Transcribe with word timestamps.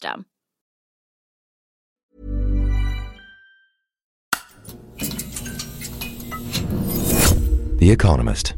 The 0.00 0.24
Economist. 7.90 8.54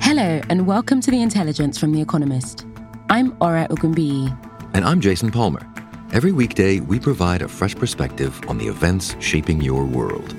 Hello, 0.00 0.40
and 0.48 0.66
welcome 0.66 1.00
to 1.00 1.10
The 1.10 1.20
Intelligence 1.20 1.78
from 1.78 1.92
The 1.92 2.00
Economist. 2.00 2.64
I'm 3.08 3.36
Ora 3.40 3.66
Ogunbiyi. 3.70 4.36
And 4.74 4.84
I'm 4.84 5.00
Jason 5.00 5.32
Palmer. 5.32 5.66
Every 6.12 6.30
weekday, 6.32 6.78
we 6.80 7.00
provide 7.00 7.42
a 7.42 7.48
fresh 7.48 7.74
perspective 7.74 8.40
on 8.48 8.58
the 8.58 8.68
events 8.68 9.16
shaping 9.18 9.60
your 9.60 9.84
world. 9.84 10.34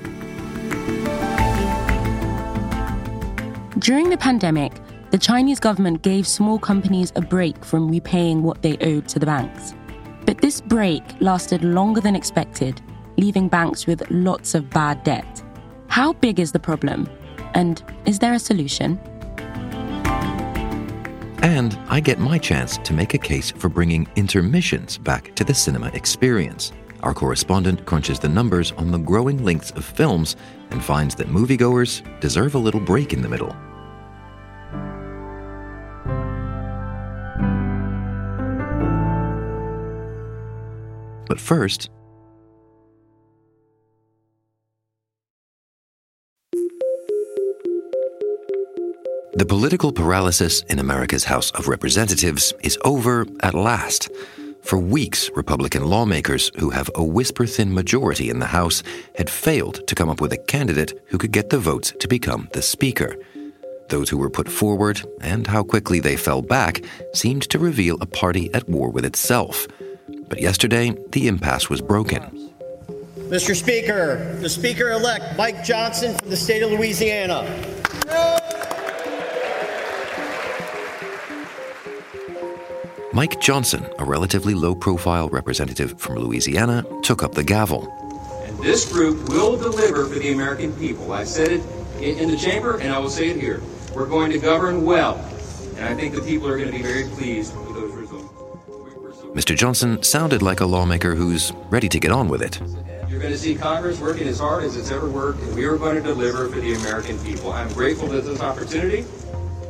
During 3.78 4.10
the 4.10 4.16
pandemic, 4.16 4.71
the 5.12 5.18
Chinese 5.18 5.60
government 5.60 6.00
gave 6.00 6.26
small 6.26 6.58
companies 6.58 7.12
a 7.16 7.20
break 7.20 7.62
from 7.66 7.86
repaying 7.86 8.42
what 8.42 8.62
they 8.62 8.78
owed 8.78 9.06
to 9.08 9.18
the 9.18 9.26
banks. 9.26 9.74
But 10.24 10.38
this 10.40 10.62
break 10.62 11.02
lasted 11.20 11.62
longer 11.62 12.00
than 12.00 12.16
expected, 12.16 12.80
leaving 13.18 13.46
banks 13.46 13.86
with 13.86 14.10
lots 14.10 14.54
of 14.54 14.70
bad 14.70 15.04
debt. 15.04 15.42
How 15.88 16.14
big 16.14 16.40
is 16.40 16.52
the 16.52 16.58
problem? 16.58 17.10
And 17.52 17.82
is 18.06 18.20
there 18.20 18.32
a 18.32 18.38
solution? 18.38 18.98
And 21.42 21.78
I 21.90 22.00
get 22.00 22.18
my 22.18 22.38
chance 22.38 22.78
to 22.78 22.94
make 22.94 23.12
a 23.12 23.18
case 23.18 23.50
for 23.50 23.68
bringing 23.68 24.08
intermissions 24.16 24.96
back 24.96 25.34
to 25.34 25.44
the 25.44 25.52
cinema 25.52 25.88
experience. 25.88 26.72
Our 27.02 27.12
correspondent 27.12 27.84
crunches 27.84 28.18
the 28.18 28.30
numbers 28.30 28.72
on 28.72 28.90
the 28.90 28.98
growing 28.98 29.44
lengths 29.44 29.72
of 29.72 29.84
films 29.84 30.36
and 30.70 30.82
finds 30.82 31.14
that 31.16 31.28
moviegoers 31.28 32.00
deserve 32.20 32.54
a 32.54 32.58
little 32.58 32.80
break 32.80 33.12
in 33.12 33.20
the 33.20 33.28
middle. 33.28 33.54
But 41.32 41.40
first, 41.40 41.88
The 49.32 49.46
political 49.46 49.92
paralysis 49.92 50.60
in 50.68 50.78
America's 50.78 51.24
House 51.24 51.50
of 51.52 51.68
Representatives 51.68 52.52
is 52.62 52.78
over 52.84 53.26
at 53.40 53.54
last. 53.54 54.10
For 54.62 54.78
weeks, 54.78 55.30
Republican 55.34 55.86
lawmakers 55.86 56.50
who 56.58 56.68
have 56.68 56.90
a 56.94 57.02
whisper 57.02 57.46
thin 57.46 57.72
majority 57.72 58.28
in 58.28 58.38
the 58.38 58.52
House 58.58 58.82
had 59.16 59.30
failed 59.30 59.86
to 59.86 59.94
come 59.94 60.10
up 60.10 60.20
with 60.20 60.34
a 60.34 60.44
candidate 60.54 60.92
who 61.06 61.16
could 61.16 61.32
get 61.32 61.48
the 61.48 61.58
votes 61.58 61.94
to 61.98 62.08
become 62.08 62.50
the 62.52 62.60
Speaker. 62.60 63.16
Those 63.88 64.10
who 64.10 64.18
were 64.18 64.28
put 64.28 64.50
forward 64.50 65.00
and 65.22 65.46
how 65.46 65.62
quickly 65.62 65.98
they 65.98 66.16
fell 66.16 66.42
back 66.42 66.84
seemed 67.14 67.48
to 67.48 67.58
reveal 67.58 67.96
a 68.02 68.06
party 68.06 68.52
at 68.52 68.68
war 68.68 68.90
with 68.90 69.06
itself. 69.06 69.66
But 70.32 70.40
yesterday, 70.40 70.96
the 71.10 71.28
impasse 71.28 71.68
was 71.68 71.82
broken. 71.82 72.22
Mr. 73.28 73.54
Speaker, 73.54 74.34
the 74.40 74.48
Speaker 74.48 74.90
elect, 74.90 75.36
Mike 75.36 75.62
Johnson 75.62 76.16
from 76.16 76.30
the 76.30 76.38
state 76.38 76.62
of 76.62 76.70
Louisiana. 76.70 77.42
Mike 83.12 83.42
Johnson, 83.42 83.86
a 83.98 84.06
relatively 84.06 84.54
low 84.54 84.74
profile 84.74 85.28
representative 85.28 86.00
from 86.00 86.16
Louisiana, 86.16 86.82
took 87.02 87.22
up 87.22 87.34
the 87.34 87.44
gavel. 87.44 87.92
And 88.46 88.58
this 88.60 88.90
group 88.90 89.28
will 89.28 89.58
deliver 89.58 90.06
for 90.06 90.18
the 90.18 90.32
American 90.32 90.72
people. 90.78 91.12
I 91.12 91.24
said 91.24 91.52
it 91.52 91.62
in 92.00 92.30
the 92.30 92.38
chamber, 92.38 92.78
and 92.78 92.90
I 92.90 92.98
will 92.98 93.10
say 93.10 93.28
it 93.28 93.36
here. 93.36 93.60
We're 93.94 94.06
going 94.06 94.32
to 94.32 94.38
govern 94.38 94.86
well. 94.86 95.16
And 95.76 95.84
I 95.84 95.94
think 95.94 96.14
the 96.14 96.22
people 96.22 96.48
are 96.48 96.56
going 96.56 96.70
to 96.70 96.76
be 96.78 96.82
very 96.82 97.04
pleased 97.10 97.54
with 97.54 97.66
those 97.66 97.66
results. 97.66 97.71
Mr. 99.34 99.56
Johnson 99.56 100.02
sounded 100.02 100.42
like 100.42 100.60
a 100.60 100.66
lawmaker 100.66 101.14
who's 101.14 101.52
ready 101.70 101.88
to 101.88 101.98
get 101.98 102.12
on 102.12 102.28
with 102.28 102.42
it. 102.42 102.60
You're 103.08 103.18
going 103.18 103.32
to 103.32 103.38
see 103.38 103.54
Congress 103.54 103.98
working 103.98 104.28
as 104.28 104.38
hard 104.38 104.62
as 104.62 104.76
it's 104.76 104.90
ever 104.90 105.08
worked, 105.08 105.40
and 105.40 105.54
we 105.54 105.64
are 105.64 105.78
going 105.78 105.96
to 105.96 106.02
deliver 106.02 106.50
for 106.50 106.60
the 106.60 106.74
American 106.74 107.18
people. 107.20 107.50
I'm 107.50 107.72
grateful 107.72 108.08
for 108.08 108.20
this 108.20 108.42
opportunity. 108.42 109.06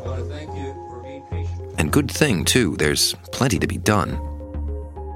I 0.05 0.09
want 0.09 0.19
to 0.19 0.25
thank 0.25 0.53
you 0.57 0.73
for 0.91 1.01
being 1.05 1.23
patient. 1.31 1.75
And 1.79 1.93
good 1.93 2.11
thing, 2.11 2.45
too, 2.45 2.77
there's 2.77 3.15
plenty 3.31 3.61
to 3.61 3.69
be 3.69 3.79
done. 3.79 4.11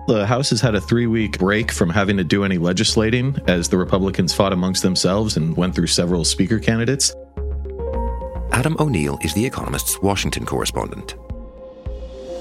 The 0.07 0.25
House 0.27 0.51
has 0.51 0.61
had 0.61 0.77
a 0.77 0.81
three 0.81 1.09
week 1.09 1.39
break 1.39 1.73
from 1.73 1.91
having 1.91 2.17
to 2.17 2.25
do 2.25 2.45
any 2.45 2.59
legislating 2.59 3.37
as 3.49 3.69
the 3.69 3.77
Republicans 3.79 4.33
fought 4.33 4.53
amongst 4.53 4.85
themselves 4.85 5.37
and 5.37 5.57
went 5.57 5.75
through 5.75 5.89
several 5.89 6.25
speaker 6.25 6.61
candidates. 6.61 7.13
Adam 8.53 8.77
O'Neill 8.79 9.19
is 9.23 9.35
The 9.35 9.45
Economist's 9.45 10.01
Washington 10.01 10.47
correspondent. 10.47 11.17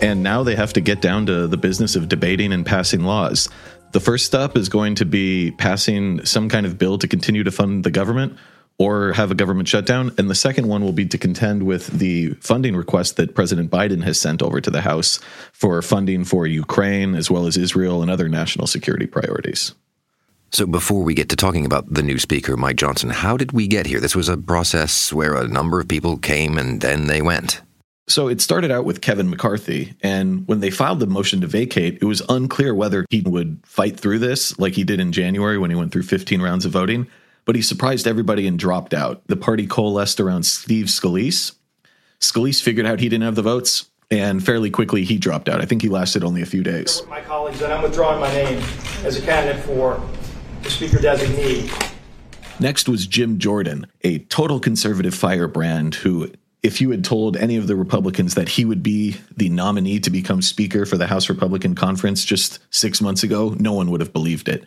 And 0.01 0.23
now 0.23 0.43
they 0.43 0.55
have 0.55 0.73
to 0.73 0.81
get 0.81 1.01
down 1.01 1.25
to 1.27 1.47
the 1.47 1.57
business 1.57 1.95
of 1.95 2.09
debating 2.09 2.51
and 2.53 2.65
passing 2.65 3.03
laws. 3.03 3.49
The 3.91 3.99
first 3.99 4.25
step 4.25 4.57
is 4.57 4.69
going 4.69 4.95
to 4.95 5.05
be 5.05 5.51
passing 5.51 6.25
some 6.25 6.49
kind 6.49 6.65
of 6.65 6.77
bill 6.77 6.97
to 6.97 7.07
continue 7.07 7.43
to 7.43 7.51
fund 7.51 7.83
the 7.83 7.91
government 7.91 8.37
or 8.77 9.13
have 9.13 9.31
a 9.31 9.35
government 9.35 9.67
shutdown. 9.67 10.11
And 10.17 10.29
the 10.29 10.35
second 10.35 10.67
one 10.67 10.83
will 10.83 10.91
be 10.91 11.05
to 11.05 11.17
contend 11.17 11.63
with 11.63 11.87
the 11.87 12.31
funding 12.41 12.75
request 12.75 13.15
that 13.17 13.35
President 13.35 13.71
Biden 13.71 14.03
has 14.03 14.19
sent 14.19 14.41
over 14.41 14.59
to 14.59 14.69
the 14.69 14.81
House 14.81 15.19
for 15.53 15.81
funding 15.81 16.25
for 16.25 16.45
Ukraine 16.45 17.15
as 17.15 17.31
well 17.31 17.47
as 17.47 17.55
Israel 17.55 18.01
and 18.01 18.11
other 18.11 18.27
national 18.27 18.67
security 18.67 19.07
priorities. 19.07 19.73
So, 20.51 20.65
before 20.65 21.03
we 21.03 21.13
get 21.13 21.29
to 21.29 21.35
talking 21.35 21.65
about 21.65 21.93
the 21.93 22.03
new 22.03 22.19
speaker, 22.19 22.55
Mike 22.55 22.77
Johnson, 22.77 23.09
how 23.09 23.35
did 23.35 23.51
we 23.51 23.67
get 23.67 23.87
here? 23.87 23.99
This 23.99 24.15
was 24.15 24.29
a 24.29 24.37
process 24.37 25.11
where 25.11 25.35
a 25.35 25.47
number 25.47 25.79
of 25.79 25.87
people 25.87 26.17
came 26.17 26.57
and 26.57 26.79
then 26.79 27.07
they 27.07 27.21
went. 27.21 27.61
So 28.07 28.27
it 28.27 28.39
started 28.39 28.69
out 28.69 28.85
with 28.85 29.01
Kevin 29.01 29.29
McCarthy. 29.29 29.95
And 30.01 30.47
when 30.47 30.59
they 30.59 30.69
filed 30.69 30.99
the 30.99 31.07
motion 31.07 31.41
to 31.41 31.47
vacate, 31.47 31.97
it 32.01 32.05
was 32.05 32.21
unclear 32.29 32.73
whether 32.75 33.05
he 33.09 33.21
would 33.21 33.59
fight 33.65 33.99
through 33.99 34.19
this 34.19 34.57
like 34.59 34.73
he 34.73 34.83
did 34.83 34.99
in 34.99 35.11
January 35.11 35.57
when 35.57 35.71
he 35.71 35.75
went 35.75 35.91
through 35.91 36.03
15 36.03 36.41
rounds 36.41 36.65
of 36.65 36.71
voting. 36.71 37.07
But 37.45 37.55
he 37.55 37.61
surprised 37.61 38.07
everybody 38.07 38.47
and 38.47 38.59
dropped 38.59 38.93
out. 38.93 39.25
The 39.27 39.35
party 39.35 39.65
coalesced 39.65 40.19
around 40.19 40.43
Steve 40.43 40.85
Scalise. 40.85 41.55
Scalise 42.19 42.61
figured 42.61 42.85
out 42.85 42.99
he 42.99 43.09
didn't 43.09 43.23
have 43.23 43.35
the 43.35 43.41
votes, 43.41 43.89
and 44.09 44.43
fairly 44.43 44.71
quickly 44.71 45.03
he 45.03 45.17
dropped 45.17 45.49
out. 45.49 45.61
I 45.61 45.65
think 45.65 45.81
he 45.81 45.89
lasted 45.89 46.23
only 46.23 46.41
a 46.41 46.45
few 46.45 46.63
days. 46.63 47.01
My 47.07 47.21
colleagues, 47.21 47.59
that 47.59 47.71
I'm 47.71 47.83
withdrawing 47.83 48.19
my 48.19 48.31
name 48.33 48.63
as 49.03 49.17
a 49.17 49.21
candidate 49.21 49.63
for 49.63 50.01
the 50.63 50.69
Speaker 50.69 50.97
designee. 50.97 51.69
Next 52.59 52.87
was 52.87 53.05
Jim 53.05 53.37
Jordan, 53.37 53.85
a 54.01 54.19
total 54.19 54.59
conservative 54.59 55.13
firebrand 55.13 55.95
who 55.95 56.31
if 56.65 56.81
you 56.81 56.89
had 56.89 57.05
told 57.05 57.37
any 57.37 57.57
of 57.57 57.67
the 57.67 57.75
Republicans 57.75 58.33
that 58.33 58.49
he 58.49 58.65
would 58.65 58.81
be 58.81 59.15
the 59.37 59.49
nominee 59.49 59.99
to 59.99 60.09
become 60.09 60.41
Speaker 60.41 60.87
for 60.87 60.97
the 60.97 61.05
House 61.05 61.29
Republican 61.29 61.75
Conference 61.75 62.25
just 62.25 62.57
six 62.73 63.01
months 63.01 63.21
ago, 63.21 63.55
no 63.59 63.71
one 63.71 63.91
would 63.91 64.01
have 64.01 64.11
believed 64.11 64.49
it. 64.49 64.63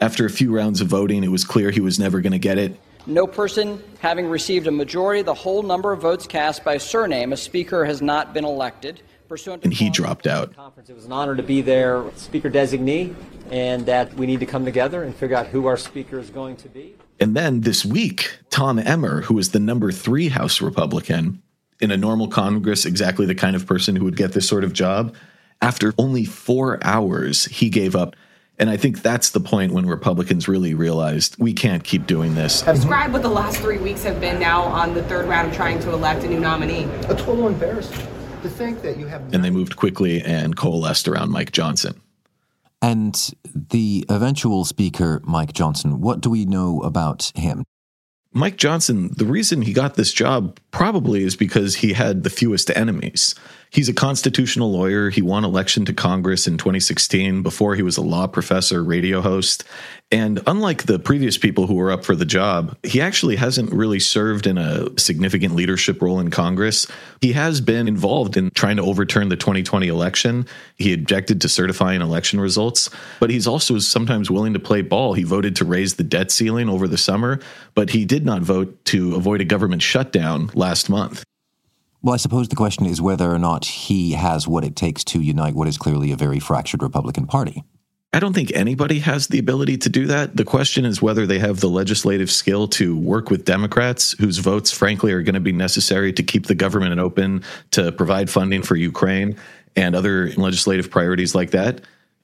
After 0.00 0.24
a 0.24 0.30
few 0.30 0.56
rounds 0.56 0.80
of 0.80 0.88
voting, 0.88 1.22
it 1.22 1.28
was 1.28 1.44
clear 1.44 1.70
he 1.70 1.82
was 1.82 1.98
never 1.98 2.22
going 2.22 2.32
to 2.32 2.38
get 2.38 2.56
it. 2.56 2.80
No 3.04 3.26
person 3.26 3.82
having 3.98 4.26
received 4.26 4.68
a 4.68 4.70
majority 4.70 5.20
of 5.20 5.26
the 5.26 5.34
whole 5.34 5.62
number 5.62 5.92
of 5.92 6.00
votes 6.00 6.26
cast 6.26 6.64
by 6.64 6.78
surname, 6.78 7.34
a 7.34 7.36
Speaker 7.36 7.84
has 7.84 8.00
not 8.00 8.32
been 8.32 8.46
elected. 8.46 9.02
Pursuant 9.28 9.64
and 9.64 9.74
he 9.74 9.90
dropped 9.90 10.26
out. 10.26 10.56
Conference. 10.56 10.88
It 10.88 10.96
was 10.96 11.04
an 11.04 11.12
honor 11.12 11.36
to 11.36 11.42
be 11.42 11.60
there, 11.60 12.10
Speaker 12.16 12.50
designee, 12.50 13.14
and 13.50 13.84
that 13.84 14.14
we 14.14 14.24
need 14.24 14.40
to 14.40 14.46
come 14.46 14.64
together 14.64 15.02
and 15.02 15.14
figure 15.14 15.36
out 15.36 15.48
who 15.48 15.66
our 15.66 15.76
Speaker 15.76 16.18
is 16.18 16.30
going 16.30 16.56
to 16.56 16.70
be. 16.70 16.94
And 17.20 17.36
then 17.36 17.62
this 17.62 17.84
week, 17.84 18.38
Tom 18.50 18.78
Emmer, 18.78 19.22
who 19.22 19.38
is 19.38 19.50
the 19.50 19.58
number 19.58 19.90
three 19.90 20.28
House 20.28 20.60
Republican 20.60 21.42
in 21.80 21.90
a 21.90 21.96
normal 21.96 22.28
Congress, 22.28 22.84
exactly 22.84 23.26
the 23.26 23.34
kind 23.34 23.56
of 23.56 23.66
person 23.66 23.96
who 23.96 24.04
would 24.04 24.16
get 24.16 24.32
this 24.32 24.48
sort 24.48 24.64
of 24.64 24.72
job, 24.72 25.14
after 25.60 25.92
only 25.98 26.24
four 26.24 26.78
hours, 26.84 27.46
he 27.46 27.68
gave 27.68 27.96
up 27.96 28.14
And 28.60 28.68
I 28.68 28.76
think 28.76 29.02
that's 29.02 29.30
the 29.30 29.40
point 29.40 29.72
when 29.72 29.86
Republicans 29.86 30.48
really 30.48 30.74
realized 30.74 31.36
we 31.38 31.52
can't 31.52 31.84
keep 31.84 32.06
doing 32.06 32.34
this. 32.34 32.62
Describe 32.62 33.12
what 33.12 33.22
the 33.22 33.28
last 33.28 33.58
three 33.58 33.78
weeks 33.78 34.02
have 34.02 34.20
been 34.20 34.40
now 34.40 34.62
on 34.62 34.94
the 34.94 35.02
third 35.04 35.28
round 35.28 35.50
of 35.50 35.54
trying 35.54 35.78
to 35.80 35.92
elect 35.92 36.24
a 36.24 36.28
new 36.28 36.40
nominee. 36.40 36.84
A 37.08 37.14
total 37.14 37.46
embarrassment 37.46 38.08
to 38.42 38.48
think 38.48 38.82
that 38.82 38.96
you 38.96 39.06
have. 39.06 39.32
And 39.32 39.44
they 39.44 39.50
moved 39.50 39.76
quickly 39.76 40.22
and 40.22 40.56
coalesced 40.56 41.06
around 41.06 41.30
Mike 41.30 41.52
Johnson. 41.52 42.00
And 42.80 43.32
the 43.54 44.04
eventual 44.08 44.64
speaker, 44.64 45.20
Mike 45.24 45.52
Johnson, 45.52 46.00
what 46.00 46.20
do 46.20 46.30
we 46.30 46.44
know 46.44 46.80
about 46.80 47.32
him? 47.34 47.64
Mike 48.32 48.56
Johnson, 48.56 49.10
the 49.16 49.24
reason 49.24 49.62
he 49.62 49.72
got 49.72 49.94
this 49.94 50.12
job 50.12 50.60
probably 50.70 51.24
is 51.24 51.34
because 51.34 51.76
he 51.76 51.94
had 51.94 52.22
the 52.22 52.30
fewest 52.30 52.70
enemies. 52.76 53.34
He's 53.70 53.88
a 53.88 53.94
constitutional 53.94 54.72
lawyer. 54.72 55.10
He 55.10 55.22
won 55.22 55.44
election 55.44 55.84
to 55.86 55.92
Congress 55.92 56.46
in 56.46 56.56
2016 56.56 57.42
before 57.42 57.74
he 57.74 57.82
was 57.82 57.96
a 57.96 58.02
law 58.02 58.26
professor, 58.26 58.82
radio 58.82 59.20
host. 59.20 59.64
And 60.10 60.40
unlike 60.46 60.84
the 60.84 60.98
previous 60.98 61.36
people 61.36 61.66
who 61.66 61.74
were 61.74 61.92
up 61.92 62.02
for 62.02 62.14
the 62.14 62.24
job, 62.24 62.74
he 62.82 63.00
actually 63.00 63.36
hasn't 63.36 63.70
really 63.70 64.00
served 64.00 64.46
in 64.46 64.56
a 64.56 64.98
significant 64.98 65.54
leadership 65.54 66.00
role 66.00 66.18
in 66.18 66.30
Congress. 66.30 66.86
He 67.20 67.32
has 67.32 67.60
been 67.60 67.86
involved 67.86 68.38
in 68.38 68.50
trying 68.52 68.76
to 68.76 68.82
overturn 68.82 69.28
the 69.28 69.36
2020 69.36 69.86
election. 69.86 70.46
He 70.76 70.94
objected 70.94 71.42
to 71.42 71.48
certifying 71.48 72.00
election 72.00 72.40
results, 72.40 72.88
but 73.20 73.28
he's 73.28 73.46
also 73.46 73.78
sometimes 73.80 74.30
willing 74.30 74.54
to 74.54 74.60
play 74.60 74.80
ball. 74.80 75.12
He 75.12 75.24
voted 75.24 75.56
to 75.56 75.66
raise 75.66 75.96
the 75.96 76.04
debt 76.04 76.30
ceiling 76.30 76.70
over 76.70 76.88
the 76.88 76.96
summer, 76.96 77.38
but 77.74 77.90
he 77.90 78.06
did 78.06 78.24
not 78.24 78.40
vote 78.40 78.82
to 78.86 79.14
avoid 79.14 79.42
a 79.42 79.44
government 79.44 79.82
shutdown 79.82 80.50
last 80.54 80.88
month. 80.88 81.22
Well, 82.00 82.14
I 82.14 82.18
suppose 82.18 82.48
the 82.48 82.56
question 82.56 82.86
is 82.86 83.02
whether 83.02 83.30
or 83.30 83.38
not 83.38 83.64
he 83.64 84.12
has 84.12 84.46
what 84.46 84.64
it 84.64 84.76
takes 84.76 85.02
to 85.04 85.20
unite 85.20 85.54
what 85.54 85.68
is 85.68 85.78
clearly 85.78 86.12
a 86.12 86.16
very 86.16 86.38
fractured 86.38 86.82
Republican 86.82 87.26
Party. 87.26 87.64
I 88.12 88.20
don't 88.20 88.32
think 88.32 88.52
anybody 88.54 89.00
has 89.00 89.26
the 89.26 89.38
ability 89.38 89.76
to 89.78 89.88
do 89.90 90.06
that. 90.06 90.34
The 90.34 90.44
question 90.44 90.86
is 90.86 91.02
whether 91.02 91.26
they 91.26 91.38
have 91.40 91.60
the 91.60 91.68
legislative 91.68 92.30
skill 92.30 92.66
to 92.68 92.96
work 92.96 93.30
with 93.30 93.44
Democrats 93.44 94.12
whose 94.18 94.38
votes, 94.38 94.70
frankly, 94.70 95.12
are 95.12 95.22
going 95.22 95.34
to 95.34 95.40
be 95.40 95.52
necessary 95.52 96.12
to 96.14 96.22
keep 96.22 96.46
the 96.46 96.54
government 96.54 96.98
open, 96.98 97.42
to 97.72 97.92
provide 97.92 98.30
funding 98.30 98.62
for 98.62 98.76
Ukraine 98.76 99.36
and 99.76 99.94
other 99.94 100.30
legislative 100.36 100.90
priorities 100.90 101.34
like 101.34 101.50
that, 101.50 101.82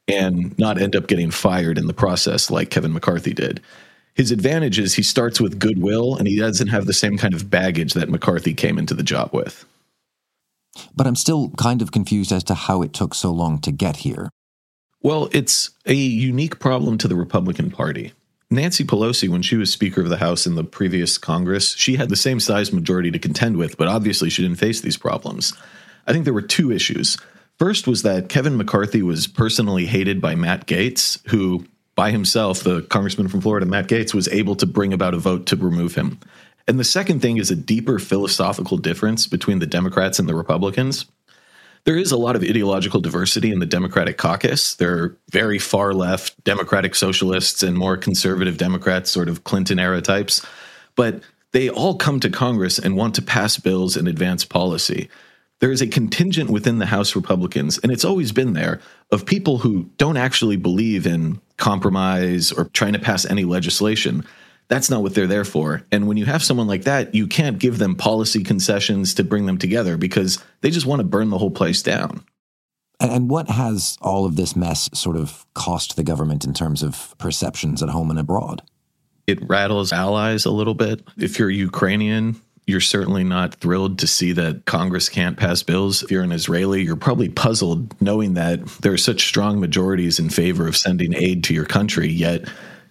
and 0.09 0.59
not 0.59 0.81
end 0.81 0.97
up 0.97 1.07
getting 1.07 1.31
fired 1.31 1.77
in 1.77 1.87
the 1.87 1.93
process 1.93 2.51
like 2.51 2.71
Kevin 2.71 2.93
McCarthy 2.93 3.35
did. 3.35 3.61
His 4.15 4.31
advantage 4.31 4.79
is 4.79 4.95
he 4.95 5.03
starts 5.03 5.41
with 5.41 5.59
goodwill 5.59 6.17
and 6.17 6.29
he 6.29 6.39
doesn't 6.39 6.69
have 6.69 6.87
the 6.87 6.93
same 6.93 7.19
kind 7.19 7.35
of 7.35 7.51
baggage 7.51 7.95
that 7.95 8.09
McCarthy 8.09 8.55
came 8.55 8.79
into 8.79 8.95
the 8.95 9.03
job 9.03 9.31
with. 9.33 9.65
But 10.95 11.07
I'm 11.07 11.17
still 11.17 11.51
kind 11.51 11.83
of 11.83 11.93
confused 11.93 12.33
as 12.33 12.45
to 12.45 12.55
how 12.55 12.83
it 12.83 12.93
took 12.93 13.15
so 13.15 13.31
long 13.31 13.61
to 13.61 13.73
get 13.73 13.99
here. 13.99 14.31
Well, 15.03 15.29
it's 15.33 15.71
a 15.87 15.95
unique 15.95 16.59
problem 16.59 16.97
to 16.99 17.09
the 17.09 17.17
Republican 17.17 17.71
Party. 17.71 18.13
Nancy 18.51 18.85
Pelosi, 18.85 19.29
when 19.29 19.43
she 19.43 19.57
was 19.57 19.73
Speaker 19.73 20.01
of 20.01 20.09
the 20.09 20.17
House 20.19 20.47
in 20.47 20.55
the 20.55 20.65
previous 20.65 21.19
Congress, 21.19 21.75
she 21.75 21.97
had 21.97 22.09
the 22.09 22.17
same 22.17 22.41
size 22.41 22.73
majority 22.73 23.11
to 23.11 23.19
contend 23.19 23.57
with, 23.57 23.77
but 23.77 23.89
obviously 23.89 24.31
she 24.31 24.43
didn't 24.43 24.59
face 24.59 24.81
these 24.81 24.97
problems. 24.97 25.55
I 26.07 26.13
think 26.13 26.25
there 26.25 26.35
were 26.35 26.43
two 26.43 26.71
issues. 26.71 27.19
First 27.59 27.87
was 27.87 28.03
that 28.03 28.29
Kevin 28.29 28.57
McCarthy 28.57 29.03
was 29.03 29.27
personally 29.27 29.87
hated 29.87 30.21
by 30.21 30.35
Matt 30.35 30.67
Gaetz, 30.67 31.21
who 31.29 31.67
by 31.95 32.11
himself, 32.11 32.63
the 32.63 32.83
congressman 32.83 33.29
from 33.29 33.41
Florida, 33.41 33.67
Matt 33.67 33.89
Gaetz, 33.89 34.15
was 34.15 34.29
able 34.29 34.57
to 34.57 34.67
bring 34.67 34.93
about 34.93 35.15
a 35.15 35.19
vote 35.19 35.47
to 35.47 35.57
remove 35.57 35.95
him. 35.95 36.19
And 36.67 36.81
the 36.81 36.85
second 36.85 37.21
thing 37.21 37.37
is 37.37 37.51
a 37.51 37.57
deeper 37.57 37.99
philosophical 37.99 38.79
difference 38.79 39.27
between 39.27 39.59
the 39.59 39.67
Democrats 39.67 40.19
and 40.19 40.29
the 40.29 40.35
Republicans. 40.35 41.07
There 41.85 41.97
is 41.97 42.11
a 42.11 42.17
lot 42.17 42.37
of 42.37 42.43
ideological 42.43 43.01
diversity 43.01 43.53
in 43.53 43.59
the 43.59 43.67
Democratic 43.67 44.17
caucus. 44.17 44.75
There 44.75 44.97
are 44.97 45.17
very 45.31 45.59
far 45.59 45.93
left 45.93 46.43
Democratic 46.45 46.95
socialists 46.95 47.63
and 47.63 47.77
more 47.77 47.99
conservative 47.99 48.57
Democrats, 48.57 49.11
sort 49.11 49.29
of 49.29 49.45
Clinton 49.45 49.79
era 49.79 50.01
types. 50.01 50.45
But 50.97 51.23
they 51.53 51.69
all 51.69 51.97
come 51.97 52.21
to 52.21 52.31
Congress 52.31 52.79
and 52.79 52.97
want 52.97 53.15
to 53.17 53.23
pass 53.23 53.59
bills 53.59 53.97
and 53.97 54.09
advance 54.09 54.45
policy 54.47 55.11
there 55.65 55.73
is 55.73 55.81
a 55.81 55.87
contingent 55.87 56.51
within 56.51 56.79
the 56.79 56.85
House 56.85 57.17
Republicans, 57.17 57.79
and 57.79 57.91
it's 57.91 58.05
always 58.05 58.33
been 58.33 58.53
there, 58.53 58.81
of 59.11 59.25
people 59.25 59.59
who 59.59 59.85
don't 59.97 60.19
actually 60.19 60.57
believe 60.57 61.07
in 61.07 61.41
compromise 61.57 62.53
or 62.53 62.67
trying 62.67 62.93
to 62.95 62.99
pass 62.99 63.25
any 63.25 63.45
legislation. 63.45 64.25
That's 64.69 64.89
not 64.91 65.03
what 65.03 65.15
they're 65.15 65.27
there 65.27 65.45
for. 65.45 65.83
And 65.93 66.09
when 66.09 66.17
you 66.17 66.25
have 66.25 66.43
someone 66.43 66.67
like 66.67 66.85
that, 66.85 67.15
you 67.15 67.27
can't 67.27 67.59
give 67.59 67.79
them 67.79 67.95
policy 67.95 68.43
concessions 68.43 69.15
to 69.15 69.25
bring 69.25 69.47
them 69.47 69.59
together 69.59 69.97
because 69.97 70.43
they 70.63 70.71
just 70.71 70.87
want 70.87 71.01
to 71.01 71.05
burn 71.05 71.31
the 71.31 71.39
whole 71.39 71.51
place 71.51 71.83
down. 71.83 72.25
And 73.01 73.29
what 73.29 73.51
has 73.51 73.99
all 74.01 74.25
of 74.25 74.37
this 74.37 74.57
mess 74.57 74.89
sort 74.95 75.17
of 75.17 75.45
cost 75.55 75.97
the 75.97 76.05
government 76.05 76.45
in 76.45 76.55
terms 76.55 76.83
of 76.83 77.15
perceptions 77.19 77.83
at 77.83 77.91
home 77.91 78.11
and 78.11 78.19
abroad? 78.19 78.63
It 79.27 79.47
rattles 79.49 79.93
allies 79.93 80.45
a 80.45 80.51
little 80.51 80.75
bit. 80.75 81.03
If 81.19 81.39
you're 81.39 81.51
Ukrainian, 81.51 82.41
you're 82.67 82.81
certainly 82.81 83.25
not 83.25 83.55
thrilled 83.57 83.99
to 83.99 84.07
see 84.07 84.33
that 84.33 84.65
Congress 84.65 85.09
can't 85.09 85.37
pass 85.37 85.63
bills. 85.63 86.03
If 86.03 86.11
you're 86.11 86.23
an 86.23 86.33
Israeli, 86.33 86.83
you're 86.83 86.97
probably 86.97 87.29
puzzled 87.29 88.01
knowing 88.01 88.35
that 88.35 88.65
there 88.81 88.93
are 88.93 88.99
such 88.99 89.27
strong 89.27 89.61
majorities 89.61 90.19
in 90.19 90.31
favor 90.31 90.67
of 90.67 90.77
sending 90.77 91.15
aid 91.15 91.45
to 91.45 91.55
your 91.55 91.67
country, 91.67 92.09
yet 92.09 92.49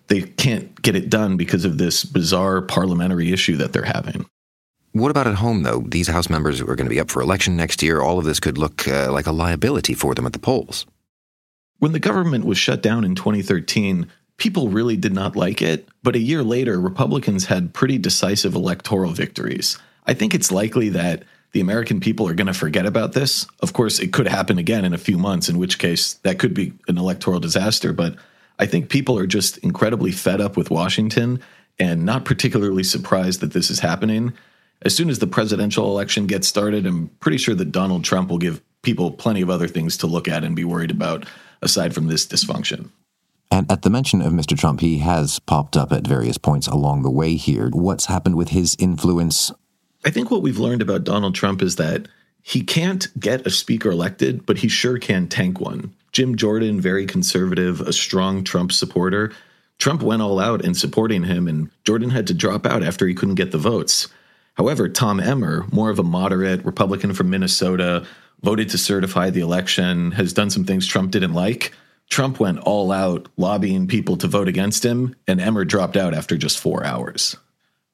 they 0.08 0.22
can't 0.22 0.80
get 0.82 0.96
it 0.96 1.10
done 1.10 1.38
because 1.38 1.66
of 1.66 1.78
this 1.78 2.04
bizarre 2.06 2.62
parliamentary 2.62 3.32
issue 3.32 3.58
that 3.58 3.74
they're 3.74 3.84
having. 3.84 4.26
What 4.92 5.10
about 5.10 5.26
at 5.26 5.36
home, 5.36 5.64
though? 5.64 5.84
These 5.88 6.08
House 6.08 6.30
members 6.30 6.62
are 6.62 6.76
going 6.76 6.86
to 6.86 6.90
be 6.90 7.00
up 7.00 7.10
for 7.10 7.22
election 7.22 7.56
next 7.56 7.82
year. 7.82 8.00
All 8.00 8.20
of 8.20 8.26
this 8.26 8.40
could 8.40 8.60
look 8.60 8.88
uh, 8.88 9.12
like 9.12 9.26
a 9.26 9.32
liability 9.32 9.96
for 9.96 10.14
them 10.14 10.28
at 10.28 10.34
the 10.34 10.40
polls. 10.40 10.86
When 11.80 11.94
the 11.94 12.00
government 12.00 12.46
was 12.46 12.60
shut 12.60 12.84
down 12.84 13.04
in 13.04 13.16
2013, 13.16 14.08
people 14.38 14.70
really 14.70 14.98
did 14.98 15.14
not 15.14 15.36
like 15.36 15.62
it, 15.62 15.88
but 16.02 16.16
a 16.16 16.20
year 16.20 16.44
later, 16.44 16.80
Republicans 16.80 17.46
had 17.46 17.74
pretty 17.74 17.98
decisive 17.98 18.56
electoral 18.56 19.12
victories. 19.12 19.78
I 20.06 20.14
think 20.14 20.34
it's 20.34 20.52
likely 20.52 20.90
that 20.90 21.24
the 21.54 21.62
American 21.62 22.00
people 22.00 22.28
are 22.28 22.34
going 22.34 22.48
to 22.48 22.54
forget 22.54 22.86
about 22.86 23.14
this. 23.14 23.46
Of 23.62 23.74
course, 23.74 24.00
it 24.00 24.12
could 24.12 24.28
happen 24.28 24.58
again 24.58 24.86
in 24.86 24.94
a 24.94 24.98
few 24.98 25.18
months, 25.18 25.50
in 25.50 25.60
which 25.60 25.78
case 25.80 26.16
that 26.24 26.40
could 26.40 26.54
be 26.54 26.74
an 26.88 26.98
electoral 26.98 27.40
disaster. 27.40 27.94
But 27.94 28.16
I 28.60 28.66
think 28.66 28.90
people 28.90 29.18
are 29.18 29.28
just 29.28 29.60
incredibly 29.60 30.12
fed 30.12 30.42
up 30.42 30.58
with 30.58 30.72
Washington 30.72 31.40
and 31.80 32.06
not 32.06 32.26
particularly 32.26 32.84
surprised 32.84 33.40
that 33.42 33.54
this 33.54 33.70
is 33.70 33.80
happening. 33.80 34.34
As 34.82 34.96
soon 34.96 35.10
as 35.10 35.20
the 35.20 35.28
presidential 35.28 35.88
election 35.88 36.28
gets 36.28 36.48
started, 36.48 36.86
I'm 36.86 37.08
pretty 37.20 37.38
sure 37.38 37.56
that 37.56 37.72
Donald 37.72 38.04
Trump 38.04 38.30
will 38.30 38.38
give 38.40 38.62
people 38.82 39.12
plenty 39.12 39.42
of 39.42 39.50
other 39.50 39.68
things 39.68 39.96
to 39.98 40.08
look 40.08 40.28
at 40.28 40.44
and 40.44 40.56
be 40.56 40.66
worried 40.66 40.92
about 40.92 41.26
aside 41.62 41.94
from 41.94 42.08
this 42.08 42.26
dysfunction. 42.26 42.90
And 43.54 43.72
at 43.72 43.84
the 43.84 43.92
mention 43.92 44.24
of 44.24 44.34
Mr. 44.34 44.58
Trump, 44.58 44.80
he 44.80 44.98
has 44.98 45.38
popped 45.38 45.78
up 45.78 45.92
at 45.92 46.08
various 46.08 46.40
points 46.40 46.66
along 46.66 47.04
the 47.04 47.12
way 47.12 47.36
here. 47.36 47.70
What's 47.70 48.08
happened 48.08 48.36
with 48.36 48.50
his 48.50 48.76
influence? 48.80 49.52
I 50.04 50.10
think 50.10 50.32
what 50.32 50.42
we've 50.42 50.58
learned 50.58 50.82
about 50.82 51.04
Donald 51.04 51.36
Trump 51.36 51.62
is 51.62 51.76
that 51.76 52.08
he 52.42 52.64
can't 52.64 53.08
get 53.20 53.46
a 53.46 53.52
speaker 53.52 53.92
elected, 53.92 54.48
but 54.48 54.58
he 54.58 54.68
sure 54.68 54.98
can 54.98 55.28
tank 55.28 55.60
one. 55.60 55.94
Jim 56.12 56.36
Jordan, 56.36 56.82
very 56.82 57.06
conservative, 57.06 57.80
a 57.82 57.94
strong 57.94 58.44
Trump 58.44 58.72
supporter. 58.72 59.32
Trump 59.78 60.02
went 60.02 60.24
all 60.24 60.40
out 60.40 60.66
in 60.66 60.74
supporting 60.74 61.22
him, 61.22 61.48
and 61.48 61.70
Jordan 61.84 62.10
had 62.10 62.26
to 62.26 62.34
drop 62.34 62.66
out 62.66 62.82
after 62.82 63.06
he 63.06 63.14
couldn't 63.14 63.36
get 63.36 63.52
the 63.52 63.60
votes. 63.60 64.08
However, 64.56 64.90
Tom 64.90 65.20
Emmer, 65.20 65.68
more 65.72 65.92
of 65.92 66.00
a 66.00 66.04
moderate 66.04 66.66
Republican 66.66 67.14
from 67.14 67.30
Minnesota, 67.30 68.04
voted 68.42 68.70
to 68.70 68.80
certify 68.80 69.30
the 69.30 69.42
election, 69.42 70.10
has 70.14 70.34
done 70.34 70.50
some 70.50 70.66
things 70.66 70.88
Trump 70.88 71.12
didn't 71.12 71.36
like. 71.36 71.72
Trump 72.14 72.40
went 72.40 72.60
all 72.60 72.92
out 72.92 73.28
lobbying 73.38 73.88
people 73.88 74.18
to 74.18 74.28
vote 74.28 74.48
against 74.48 74.86
him, 74.86 75.16
and 75.28 75.42
Emmer 75.42 75.66
dropped 75.66 75.98
out 75.98 76.14
after 76.14 76.38
just 76.38 76.60
four 76.60 76.86
hours. 76.86 77.36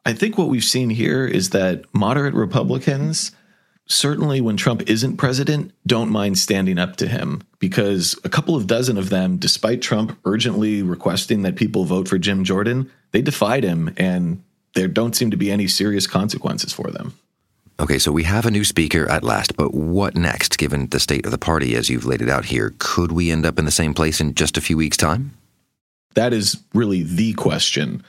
I 0.05 0.11
think 0.11 0.38
what 0.38 0.49
we've 0.49 0.61
seen 0.61 0.89
here 0.89 1.25
is 1.25 1.51
that 1.51 1.85
moderate 1.93 2.33
Republicans, 2.33 3.31
certainly 3.85 4.41
when 4.41 4.57
Trump 4.57 4.89
isn't 4.89 5.15
president, 5.15 5.71
don't 5.88 6.09
mind 6.09 6.38
standing 6.38 6.77
up 6.77 6.97
to 6.97 7.07
him 7.07 7.43
because 7.59 8.19
a 8.25 8.29
couple 8.29 8.57
of 8.57 8.67
dozen 8.67 8.97
of 8.97 9.09
them, 9.09 9.38
despite 9.38 9.81
Trump 9.81 10.19
urgently 10.25 10.83
requesting 10.83 11.43
that 11.43 11.55
people 11.55 11.85
vote 11.85 12.09
for 12.09 12.17
Jim 12.17 12.43
Jordan, 12.43 12.91
they 13.11 13.21
defied 13.21 13.63
him 13.63 13.93
and 13.95 14.43
there 14.75 14.89
don't 14.89 15.15
seem 15.15 15.31
to 15.31 15.38
be 15.38 15.49
any 15.49 15.69
serious 15.69 16.07
consequences 16.07 16.73
for 16.73 16.91
them. 16.91 17.17
Okay, 17.79 17.98
so 17.98 18.12
we 18.12 18.24
have 18.24 18.45
a 18.45 18.51
new 18.51 18.65
speaker 18.65 19.09
at 19.09 19.24
last, 19.24 19.55
but 19.55 19.74
what 19.74 20.13
next, 20.13 20.57
given 20.57 20.88
the 20.88 21.00
state 21.00 21.25
of 21.25 21.31
the 21.31 21.38
party 21.38 21.75
as 21.75 21.89
you've 21.89 22.05
laid 22.05 22.21
it 22.21 22.29
out 22.29 22.43
here? 22.43 22.75
Could 22.77 23.13
we 23.13 23.31
end 23.31 23.45
up 23.45 23.57
in 23.57 23.63
the 23.63 23.71
same 23.71 23.93
place 23.93 24.19
in 24.19 24.36
just 24.36 24.57
a 24.57 24.62
few 24.62 24.75
weeks' 24.75 24.98
time? 24.98 25.31
That 26.13 26.33
is 26.33 26.62
really 26.74 27.03
the 27.03 27.31
question. 27.33 28.03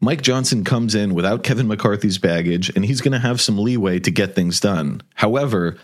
Mike 0.00 0.22
Johnson 0.22 0.62
comes 0.62 0.94
in 0.94 1.12
without 1.12 1.42
Kevin 1.42 1.66
McCarthy's 1.66 2.18
baggage, 2.18 2.70
and 2.76 2.84
he's 2.84 3.00
going 3.00 3.10
to 3.10 3.18
have 3.18 3.40
some 3.40 3.58
leeway 3.58 3.98
to 3.98 4.12
get 4.12 4.36
things 4.36 4.60
done. 4.60 5.02
However, 5.14 5.76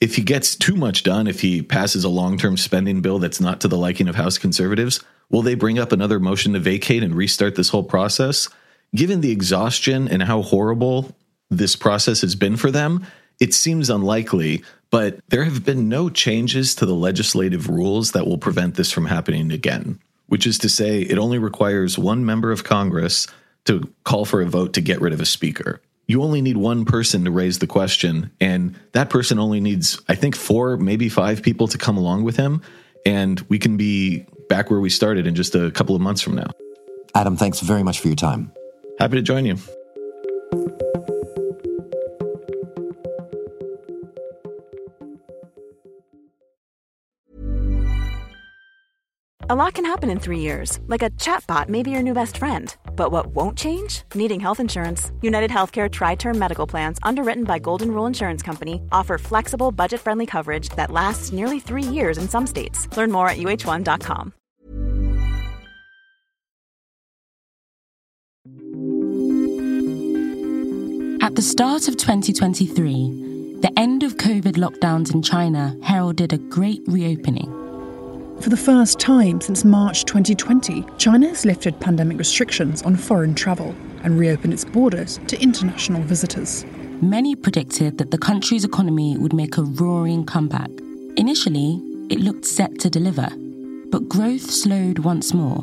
if 0.00 0.14
he 0.14 0.22
gets 0.22 0.54
too 0.54 0.76
much 0.76 1.02
done, 1.02 1.26
if 1.26 1.40
he 1.40 1.62
passes 1.62 2.04
a 2.04 2.08
long 2.08 2.38
term 2.38 2.56
spending 2.56 3.00
bill 3.00 3.18
that's 3.18 3.40
not 3.40 3.60
to 3.62 3.68
the 3.68 3.76
liking 3.76 4.06
of 4.06 4.14
House 4.14 4.38
conservatives, 4.38 5.02
will 5.28 5.42
they 5.42 5.56
bring 5.56 5.80
up 5.80 5.90
another 5.90 6.20
motion 6.20 6.52
to 6.52 6.60
vacate 6.60 7.02
and 7.02 7.16
restart 7.16 7.56
this 7.56 7.70
whole 7.70 7.82
process? 7.82 8.48
Given 8.94 9.22
the 9.22 9.32
exhaustion 9.32 10.06
and 10.06 10.22
how 10.22 10.42
horrible 10.42 11.16
this 11.50 11.76
process 11.76 12.20
has 12.20 12.34
been 12.34 12.56
for 12.56 12.70
them, 12.70 13.06
it 13.40 13.52
seems 13.54 13.90
unlikely, 13.90 14.62
but 14.90 15.18
there 15.28 15.44
have 15.44 15.64
been 15.64 15.88
no 15.88 16.08
changes 16.08 16.74
to 16.76 16.86
the 16.86 16.94
legislative 16.94 17.68
rules 17.68 18.12
that 18.12 18.26
will 18.26 18.38
prevent 18.38 18.74
this 18.74 18.90
from 18.90 19.06
happening 19.06 19.50
again. 19.50 19.98
which 20.30 20.46
is 20.46 20.58
to 20.58 20.68
say, 20.68 21.02
it 21.02 21.18
only 21.18 21.38
requires 21.38 21.98
one 21.98 22.24
member 22.24 22.52
of 22.52 22.62
Congress 22.62 23.26
to 23.64 23.92
call 24.04 24.24
for 24.24 24.40
a 24.40 24.46
vote 24.46 24.72
to 24.72 24.80
get 24.80 25.00
rid 25.00 25.12
of 25.12 25.20
a 25.20 25.26
speaker. 25.26 25.82
You 26.06 26.22
only 26.22 26.40
need 26.40 26.56
one 26.56 26.84
person 26.84 27.24
to 27.24 27.32
raise 27.32 27.58
the 27.58 27.66
question, 27.66 28.30
and 28.40 28.78
that 28.92 29.10
person 29.10 29.40
only 29.40 29.60
needs, 29.60 30.00
I 30.08 30.14
think, 30.14 30.36
four, 30.36 30.76
maybe 30.76 31.08
five 31.08 31.42
people 31.42 31.66
to 31.66 31.78
come 31.78 31.96
along 31.96 32.22
with 32.22 32.36
him, 32.36 32.62
and 33.04 33.40
we 33.48 33.58
can 33.58 33.76
be 33.76 34.24
back 34.48 34.70
where 34.70 34.80
we 34.80 34.88
started 34.88 35.26
in 35.26 35.34
just 35.34 35.56
a 35.56 35.72
couple 35.72 35.96
of 35.96 36.00
months 36.00 36.22
from 36.22 36.36
now. 36.36 36.50
Adam, 37.12 37.36
thanks 37.36 37.58
very 37.58 37.82
much 37.82 37.98
for 37.98 38.06
your 38.06 38.16
time. 38.16 38.52
Happy 39.00 39.16
to 39.16 39.22
join 39.22 39.44
you. 39.44 39.56
A 49.50 49.56
lot 49.56 49.74
can 49.74 49.84
happen 49.84 50.10
in 50.10 50.20
three 50.20 50.38
years, 50.38 50.78
like 50.86 51.02
a 51.02 51.10
chatbot 51.18 51.68
may 51.68 51.82
be 51.82 51.90
your 51.90 52.04
new 52.04 52.14
best 52.14 52.36
friend. 52.36 52.72
But 52.94 53.10
what 53.10 53.34
won't 53.34 53.58
change? 53.58 54.04
Needing 54.14 54.38
health 54.38 54.60
insurance. 54.60 55.10
United 55.22 55.50
Healthcare 55.50 55.90
Tri 55.90 56.14
Term 56.14 56.38
Medical 56.38 56.68
Plans, 56.68 57.00
underwritten 57.02 57.42
by 57.42 57.58
Golden 57.58 57.90
Rule 57.90 58.06
Insurance 58.06 58.44
Company, 58.44 58.80
offer 58.92 59.18
flexible, 59.18 59.72
budget 59.72 60.00
friendly 60.00 60.24
coverage 60.24 60.68
that 60.76 60.92
lasts 60.92 61.32
nearly 61.32 61.58
three 61.58 61.82
years 61.82 62.16
in 62.16 62.28
some 62.28 62.46
states. 62.46 62.86
Learn 62.96 63.10
more 63.10 63.28
at 63.28 63.38
uhone.com. 63.38 64.34
At 71.24 71.34
the 71.34 71.42
start 71.42 71.88
of 71.88 71.96
2023, 71.96 73.58
the 73.62 73.72
end 73.76 74.04
of 74.04 74.16
COVID 74.16 74.54
lockdowns 74.54 75.12
in 75.12 75.22
China 75.22 75.74
heralded 75.82 76.32
a 76.32 76.38
great 76.38 76.82
reopening. 76.86 77.69
For 78.40 78.48
the 78.48 78.56
first 78.56 78.98
time 78.98 79.42
since 79.42 79.66
March 79.66 80.06
2020, 80.06 80.86
China 80.96 81.28
has 81.28 81.44
lifted 81.44 81.78
pandemic 81.78 82.16
restrictions 82.16 82.80
on 82.82 82.96
foreign 82.96 83.34
travel 83.34 83.74
and 84.02 84.18
reopened 84.18 84.54
its 84.54 84.64
borders 84.64 85.20
to 85.26 85.38
international 85.42 86.00
visitors. 86.02 86.64
Many 87.02 87.36
predicted 87.36 87.98
that 87.98 88.10
the 88.10 88.16
country's 88.16 88.64
economy 88.64 89.18
would 89.18 89.34
make 89.34 89.58
a 89.58 89.62
roaring 89.62 90.24
comeback. 90.24 90.70
Initially, 91.18 91.82
it 92.08 92.20
looked 92.20 92.46
set 92.46 92.78
to 92.80 92.88
deliver, 92.88 93.28
but 93.90 94.08
growth 94.08 94.50
slowed 94.50 95.00
once 95.00 95.34
more. 95.34 95.62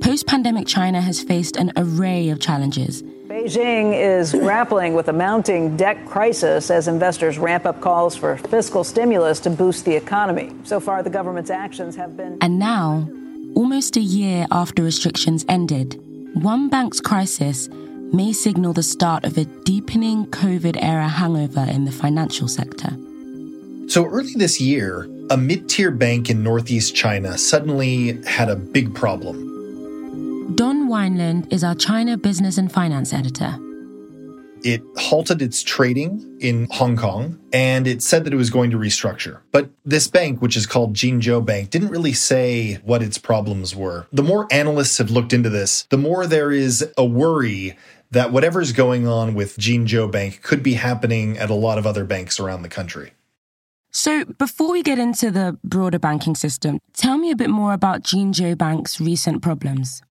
Post 0.00 0.28
pandemic 0.28 0.68
China 0.68 1.00
has 1.00 1.24
faced 1.24 1.56
an 1.56 1.72
array 1.76 2.28
of 2.28 2.38
challenges 2.38 3.02
Beijing 3.46 3.94
is 3.96 4.32
grappling 4.32 4.94
with 4.94 5.06
a 5.06 5.12
mounting 5.12 5.76
debt 5.76 6.04
crisis 6.04 6.68
as 6.68 6.88
investors 6.88 7.38
ramp 7.38 7.64
up 7.64 7.80
calls 7.80 8.16
for 8.16 8.38
fiscal 8.38 8.82
stimulus 8.82 9.38
to 9.38 9.50
boost 9.50 9.84
the 9.84 9.94
economy. 9.94 10.52
So 10.64 10.80
far, 10.80 11.04
the 11.04 11.10
government's 11.10 11.50
actions 11.50 11.94
have 11.94 12.16
been. 12.16 12.38
And 12.40 12.58
now, 12.58 13.08
almost 13.54 13.96
a 13.96 14.00
year 14.00 14.48
after 14.50 14.82
restrictions 14.82 15.44
ended, 15.48 15.96
one 16.42 16.68
bank's 16.68 16.98
crisis 17.00 17.68
may 18.12 18.32
signal 18.32 18.72
the 18.72 18.82
start 18.82 19.24
of 19.24 19.38
a 19.38 19.44
deepening 19.62 20.26
COVID 20.26 20.82
era 20.82 21.06
hangover 21.06 21.70
in 21.70 21.84
the 21.84 21.92
financial 21.92 22.48
sector. 22.48 22.90
So 23.86 24.06
early 24.06 24.34
this 24.34 24.60
year, 24.60 25.08
a 25.30 25.36
mid 25.36 25.68
tier 25.68 25.92
bank 25.92 26.30
in 26.30 26.42
northeast 26.42 26.96
China 26.96 27.38
suddenly 27.38 28.20
had 28.24 28.50
a 28.50 28.56
big 28.56 28.92
problem. 28.92 29.45
Don 30.56 30.88
Weinland 30.88 31.52
is 31.52 31.62
our 31.62 31.74
China 31.74 32.16
business 32.16 32.56
and 32.56 32.72
finance 32.72 33.12
editor. 33.12 33.58
It 34.64 34.82
halted 34.96 35.42
its 35.42 35.62
trading 35.62 36.38
in 36.40 36.66
Hong 36.70 36.96
Kong 36.96 37.38
and 37.52 37.86
it 37.86 38.02
said 38.02 38.24
that 38.24 38.32
it 38.32 38.38
was 38.38 38.48
going 38.48 38.70
to 38.70 38.78
restructure. 38.78 39.40
But 39.52 39.68
this 39.84 40.08
bank, 40.08 40.40
which 40.40 40.56
is 40.56 40.66
called 40.66 40.94
Jinzhou 40.94 41.44
Bank, 41.44 41.68
didn't 41.68 41.90
really 41.90 42.14
say 42.14 42.76
what 42.84 43.02
its 43.02 43.18
problems 43.18 43.76
were. 43.76 44.06
The 44.14 44.22
more 44.22 44.48
analysts 44.50 44.96
have 44.96 45.10
looked 45.10 45.34
into 45.34 45.50
this, 45.50 45.82
the 45.90 45.98
more 45.98 46.26
there 46.26 46.50
is 46.50 46.90
a 46.96 47.04
worry 47.04 47.76
that 48.12 48.32
whatever's 48.32 48.72
going 48.72 49.06
on 49.06 49.34
with 49.34 49.58
Jinzhou 49.58 50.10
Bank 50.10 50.40
could 50.40 50.62
be 50.62 50.74
happening 50.74 51.36
at 51.36 51.50
a 51.50 51.54
lot 51.54 51.76
of 51.76 51.86
other 51.86 52.06
banks 52.06 52.40
around 52.40 52.62
the 52.62 52.70
country. 52.70 53.12
So, 53.90 54.24
before 54.24 54.72
we 54.72 54.82
get 54.82 54.98
into 54.98 55.30
the 55.30 55.58
broader 55.64 55.98
banking 55.98 56.34
system, 56.34 56.80
tell 56.94 57.18
me 57.18 57.30
a 57.30 57.36
bit 57.36 57.50
more 57.50 57.72
about 57.72 58.02
Jinzhou 58.02 58.56
Bank's 58.56 59.00
recent 59.00 59.42
problems. 59.42 60.02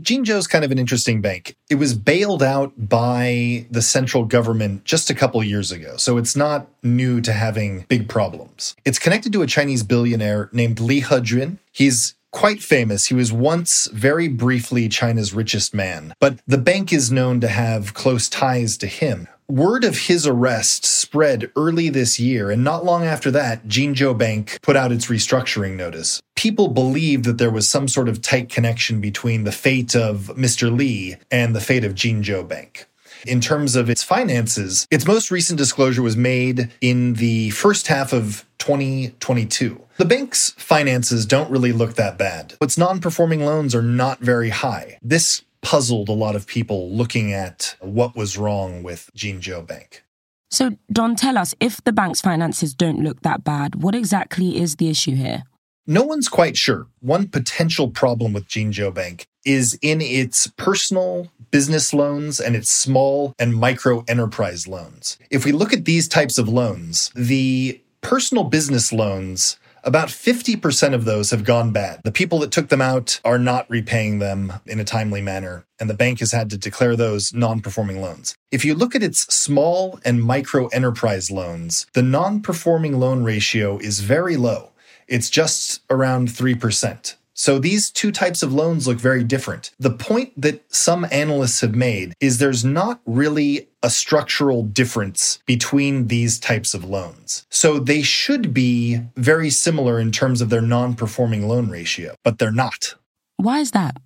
Jinzhou's 0.00 0.46
kind 0.46 0.64
of 0.64 0.70
an 0.70 0.78
interesting 0.78 1.20
bank. 1.20 1.56
It 1.70 1.76
was 1.76 1.94
bailed 1.94 2.42
out 2.42 2.72
by 2.76 3.66
the 3.70 3.82
central 3.82 4.24
government 4.24 4.84
just 4.84 5.10
a 5.10 5.14
couple 5.14 5.42
years 5.42 5.72
ago, 5.72 5.96
so 5.96 6.16
it's 6.18 6.36
not 6.36 6.68
new 6.82 7.20
to 7.20 7.32
having 7.32 7.86
big 7.88 8.08
problems. 8.08 8.76
It's 8.84 8.98
connected 8.98 9.32
to 9.32 9.42
a 9.42 9.46
Chinese 9.46 9.82
billionaire 9.82 10.48
named 10.52 10.80
Li 10.80 11.02
Hejun. 11.02 11.58
He's 11.72 12.14
quite 12.30 12.62
famous. 12.62 13.06
He 13.06 13.14
was 13.14 13.32
once 13.32 13.86
very 13.92 14.28
briefly 14.28 14.88
China's 14.88 15.32
richest 15.32 15.72
man, 15.72 16.12
but 16.20 16.38
the 16.46 16.58
bank 16.58 16.92
is 16.92 17.10
known 17.10 17.40
to 17.40 17.48
have 17.48 17.94
close 17.94 18.28
ties 18.28 18.76
to 18.78 18.86
him. 18.86 19.28
Word 19.48 19.84
of 19.84 19.96
his 19.96 20.26
arrest 20.26 20.84
spread 20.84 21.52
early 21.54 21.88
this 21.88 22.18
year, 22.18 22.50
and 22.50 22.64
not 22.64 22.84
long 22.84 23.04
after 23.04 23.30
that, 23.30 23.68
Jinzhou 23.68 24.18
Bank 24.18 24.58
put 24.60 24.74
out 24.74 24.90
its 24.90 25.06
restructuring 25.06 25.76
notice. 25.76 26.20
People 26.34 26.66
believed 26.66 27.24
that 27.26 27.38
there 27.38 27.50
was 27.50 27.68
some 27.68 27.86
sort 27.86 28.08
of 28.08 28.20
tight 28.20 28.48
connection 28.48 29.00
between 29.00 29.44
the 29.44 29.52
fate 29.52 29.94
of 29.94 30.32
Mr. 30.36 30.76
Li 30.76 31.14
and 31.30 31.54
the 31.54 31.60
fate 31.60 31.84
of 31.84 31.94
Jinzhou 31.94 32.48
Bank. 32.48 32.86
In 33.24 33.40
terms 33.40 33.76
of 33.76 33.88
its 33.88 34.02
finances, 34.02 34.84
its 34.90 35.06
most 35.06 35.30
recent 35.30 35.58
disclosure 35.58 36.02
was 36.02 36.16
made 36.16 36.72
in 36.80 37.14
the 37.14 37.50
first 37.50 37.86
half 37.86 38.12
of 38.12 38.44
2022. 38.58 39.80
The 39.96 40.04
bank's 40.04 40.50
finances 40.58 41.24
don't 41.24 41.50
really 41.52 41.72
look 41.72 41.94
that 41.94 42.18
bad. 42.18 42.54
Its 42.60 42.76
non 42.76 43.00
performing 43.00 43.44
loans 43.46 43.76
are 43.76 43.82
not 43.82 44.18
very 44.18 44.50
high. 44.50 44.98
This 45.02 45.42
puzzled 45.62 46.08
a 46.08 46.12
lot 46.12 46.36
of 46.36 46.46
people 46.46 46.90
looking 46.90 47.32
at 47.32 47.76
what 47.80 48.16
was 48.16 48.38
wrong 48.38 48.82
with 48.82 49.10
Jinzhou 49.16 49.66
Bank. 49.66 50.02
So, 50.50 50.76
Don, 50.92 51.16
tell 51.16 51.36
us 51.36 51.54
if 51.60 51.82
the 51.82 51.92
bank's 51.92 52.20
finances 52.20 52.74
don't 52.74 53.02
look 53.02 53.22
that 53.22 53.44
bad, 53.44 53.82
what 53.82 53.94
exactly 53.94 54.60
is 54.60 54.76
the 54.76 54.88
issue 54.88 55.14
here? 55.14 55.44
No 55.86 56.02
one's 56.02 56.28
quite 56.28 56.56
sure. 56.56 56.88
One 57.00 57.28
potential 57.28 57.90
problem 57.90 58.32
with 58.32 58.48
Jinzhou 58.48 58.92
Bank 58.92 59.26
is 59.44 59.78
in 59.82 60.00
its 60.00 60.48
personal 60.56 61.30
business 61.52 61.94
loans 61.94 62.40
and 62.40 62.56
its 62.56 62.70
small 62.70 63.32
and 63.38 63.54
micro 63.54 64.04
enterprise 64.08 64.66
loans. 64.66 65.18
If 65.30 65.44
we 65.44 65.52
look 65.52 65.72
at 65.72 65.84
these 65.84 66.08
types 66.08 66.38
of 66.38 66.48
loans, 66.48 67.12
the 67.14 67.80
personal 68.00 68.44
business 68.44 68.92
loans 68.92 69.58
about 69.86 70.08
50% 70.08 70.94
of 70.94 71.04
those 71.04 71.30
have 71.30 71.44
gone 71.44 71.70
bad. 71.70 72.00
The 72.02 72.10
people 72.10 72.40
that 72.40 72.50
took 72.50 72.68
them 72.68 72.82
out 72.82 73.20
are 73.24 73.38
not 73.38 73.70
repaying 73.70 74.18
them 74.18 74.52
in 74.66 74.80
a 74.80 74.84
timely 74.84 75.22
manner, 75.22 75.64
and 75.78 75.88
the 75.88 75.94
bank 75.94 76.18
has 76.18 76.32
had 76.32 76.50
to 76.50 76.58
declare 76.58 76.96
those 76.96 77.32
non 77.32 77.60
performing 77.60 78.02
loans. 78.02 78.34
If 78.50 78.64
you 78.64 78.74
look 78.74 78.96
at 78.96 79.04
its 79.04 79.32
small 79.32 80.00
and 80.04 80.22
micro 80.22 80.66
enterprise 80.68 81.30
loans, 81.30 81.86
the 81.94 82.02
non 82.02 82.42
performing 82.42 82.98
loan 82.98 83.22
ratio 83.22 83.78
is 83.78 84.00
very 84.00 84.36
low. 84.36 84.72
It's 85.06 85.30
just 85.30 85.82
around 85.88 86.28
3%. 86.28 87.14
So 87.36 87.58
these 87.58 87.90
two 87.90 88.10
types 88.10 88.42
of 88.42 88.52
loans 88.52 88.88
look 88.88 88.98
very 88.98 89.22
different. 89.22 89.70
The 89.78 89.90
point 89.90 90.32
that 90.40 90.64
some 90.72 91.06
analysts 91.12 91.60
have 91.60 91.74
made 91.74 92.14
is 92.18 92.38
there's 92.38 92.64
not 92.64 93.00
really 93.04 93.68
a 93.82 93.90
structural 93.90 94.62
difference 94.62 95.38
between 95.46 96.08
these 96.08 96.40
types 96.40 96.72
of 96.72 96.82
loans. 96.82 97.46
So 97.50 97.78
they 97.78 98.02
should 98.02 98.54
be 98.54 99.02
very 99.16 99.50
similar 99.50 100.00
in 100.00 100.12
terms 100.12 100.40
of 100.40 100.48
their 100.48 100.62
non 100.62 100.94
performing 100.94 101.46
loan 101.46 101.68
ratio, 101.68 102.14
but 102.24 102.38
they're 102.38 102.50
not. 102.50 102.94
Why 103.36 103.60
is 103.60 103.72
that? 103.72 103.98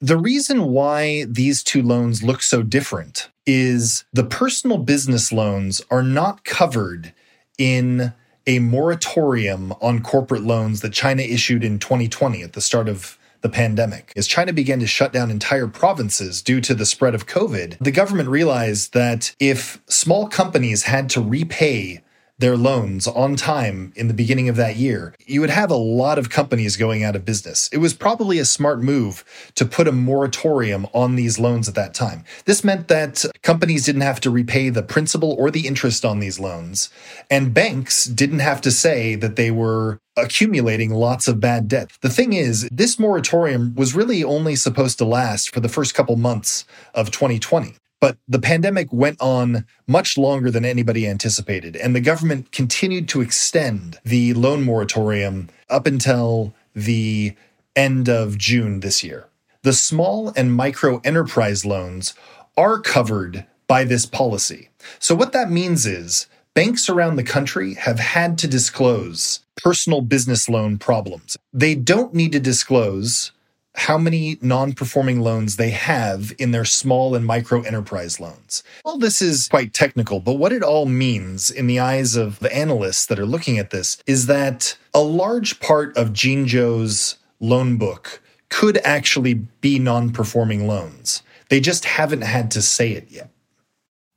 The 0.00 0.18
reason 0.18 0.66
why 0.66 1.24
these 1.24 1.62
two 1.62 1.80
loans 1.80 2.22
look 2.22 2.42
so 2.42 2.62
different 2.62 3.30
is 3.46 4.04
the 4.12 4.24
personal 4.24 4.78
business 4.78 5.32
loans 5.32 5.80
are 5.90 6.02
not 6.02 6.44
covered 6.44 7.14
in 7.56 8.12
a 8.46 8.58
moratorium 8.58 9.72
on 9.80 10.02
corporate 10.02 10.42
loans 10.42 10.80
that 10.80 10.92
China 10.92 11.22
issued 11.22 11.64
in 11.64 11.78
2020 11.78 12.42
at 12.42 12.52
the 12.52 12.60
start 12.60 12.88
of 12.88 13.18
the 13.40 13.48
pandemic. 13.50 14.12
As 14.16 14.26
China 14.26 14.52
began 14.54 14.80
to 14.80 14.86
shut 14.86 15.12
down 15.12 15.30
entire 15.30 15.66
provinces 15.66 16.40
due 16.40 16.62
to 16.62 16.74
the 16.74 16.86
spread 16.86 17.14
of 17.14 17.26
COVID, 17.26 17.76
the 17.78 17.90
government 17.90 18.30
realized 18.30 18.94
that 18.94 19.34
if 19.38 19.82
small 19.86 20.28
companies 20.28 20.84
had 20.84 21.10
to 21.10 21.20
repay 21.20 22.02
their 22.38 22.56
loans 22.56 23.06
on 23.06 23.36
time 23.36 23.92
in 23.94 24.08
the 24.08 24.14
beginning 24.14 24.48
of 24.48 24.56
that 24.56 24.76
year, 24.76 25.14
you 25.26 25.40
would 25.40 25.50
have 25.50 25.70
a 25.70 25.76
lot 25.76 26.18
of 26.18 26.30
companies 26.30 26.76
going 26.76 27.04
out 27.04 27.14
of 27.14 27.24
business. 27.24 27.68
It 27.72 27.78
was 27.78 27.94
probably 27.94 28.38
a 28.38 28.44
smart 28.44 28.82
move 28.82 29.24
to 29.54 29.64
put 29.64 29.86
a 29.86 29.92
moratorium 29.92 30.86
on 30.92 31.14
these 31.14 31.38
loans 31.38 31.68
at 31.68 31.74
that 31.76 31.94
time. 31.94 32.24
This 32.44 32.64
meant 32.64 32.88
that 32.88 33.24
companies 33.42 33.84
didn't 33.84 34.02
have 34.02 34.20
to 34.20 34.30
repay 34.30 34.68
the 34.70 34.82
principal 34.82 35.32
or 35.32 35.50
the 35.50 35.66
interest 35.66 36.04
on 36.04 36.18
these 36.18 36.40
loans, 36.40 36.90
and 37.30 37.54
banks 37.54 38.04
didn't 38.04 38.40
have 38.40 38.60
to 38.62 38.70
say 38.70 39.14
that 39.14 39.36
they 39.36 39.50
were 39.50 40.00
accumulating 40.16 40.90
lots 40.90 41.28
of 41.28 41.40
bad 41.40 41.68
debt. 41.68 41.90
The 42.00 42.08
thing 42.08 42.32
is, 42.32 42.68
this 42.70 42.98
moratorium 42.98 43.74
was 43.74 43.94
really 43.94 44.22
only 44.22 44.56
supposed 44.56 44.98
to 44.98 45.04
last 45.04 45.52
for 45.52 45.60
the 45.60 45.68
first 45.68 45.94
couple 45.94 46.16
months 46.16 46.64
of 46.94 47.10
2020. 47.10 47.76
But 48.04 48.18
the 48.28 48.38
pandemic 48.38 48.92
went 48.92 49.18
on 49.18 49.64
much 49.86 50.18
longer 50.18 50.50
than 50.50 50.62
anybody 50.62 51.08
anticipated, 51.08 51.74
and 51.74 51.96
the 51.96 52.02
government 52.02 52.52
continued 52.52 53.08
to 53.08 53.22
extend 53.22 53.98
the 54.04 54.34
loan 54.34 54.62
moratorium 54.62 55.48
up 55.70 55.86
until 55.86 56.52
the 56.74 57.34
end 57.74 58.10
of 58.10 58.36
June 58.36 58.80
this 58.80 59.02
year. 59.02 59.28
The 59.62 59.72
small 59.72 60.34
and 60.36 60.54
micro 60.54 61.00
enterprise 61.02 61.64
loans 61.64 62.12
are 62.58 62.78
covered 62.78 63.46
by 63.68 63.84
this 63.84 64.04
policy. 64.04 64.68
So, 64.98 65.14
what 65.14 65.32
that 65.32 65.50
means 65.50 65.86
is 65.86 66.26
banks 66.52 66.90
around 66.90 67.16
the 67.16 67.24
country 67.24 67.72
have 67.72 68.00
had 68.00 68.36
to 68.36 68.46
disclose 68.46 69.40
personal 69.56 70.02
business 70.02 70.46
loan 70.46 70.76
problems. 70.76 71.38
They 71.54 71.74
don't 71.74 72.12
need 72.12 72.32
to 72.32 72.40
disclose 72.40 73.32
how 73.74 73.98
many 73.98 74.38
non 74.40 74.72
performing 74.72 75.20
loans 75.20 75.56
they 75.56 75.70
have 75.70 76.32
in 76.38 76.52
their 76.52 76.64
small 76.64 77.14
and 77.14 77.26
micro 77.26 77.62
enterprise 77.62 78.20
loans. 78.20 78.62
Well, 78.84 78.98
this 78.98 79.20
is 79.20 79.48
quite 79.48 79.74
technical, 79.74 80.20
but 80.20 80.34
what 80.34 80.52
it 80.52 80.62
all 80.62 80.86
means 80.86 81.50
in 81.50 81.66
the 81.66 81.80
eyes 81.80 82.16
of 82.16 82.38
the 82.38 82.54
analysts 82.54 83.06
that 83.06 83.18
are 83.18 83.26
looking 83.26 83.58
at 83.58 83.70
this 83.70 84.02
is 84.06 84.26
that 84.26 84.76
a 84.92 85.00
large 85.00 85.60
part 85.60 85.96
of 85.96 86.12
Jinzhou's 86.12 87.18
loan 87.40 87.76
book 87.76 88.22
could 88.48 88.78
actually 88.84 89.34
be 89.34 89.78
non 89.78 90.10
performing 90.10 90.66
loans. 90.66 91.22
They 91.48 91.60
just 91.60 91.84
haven't 91.84 92.22
had 92.22 92.50
to 92.52 92.62
say 92.62 92.92
it 92.92 93.10
yet. 93.10 93.30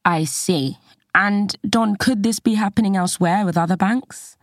I 0.06 0.24
see. 0.24 0.78
And 1.14 1.56
Don, 1.68 1.96
could 1.96 2.22
this 2.22 2.40
be 2.40 2.54
happening 2.54 2.96
elsewhere 2.96 3.44
with 3.44 3.58
other 3.58 3.76
banks? 3.76 4.38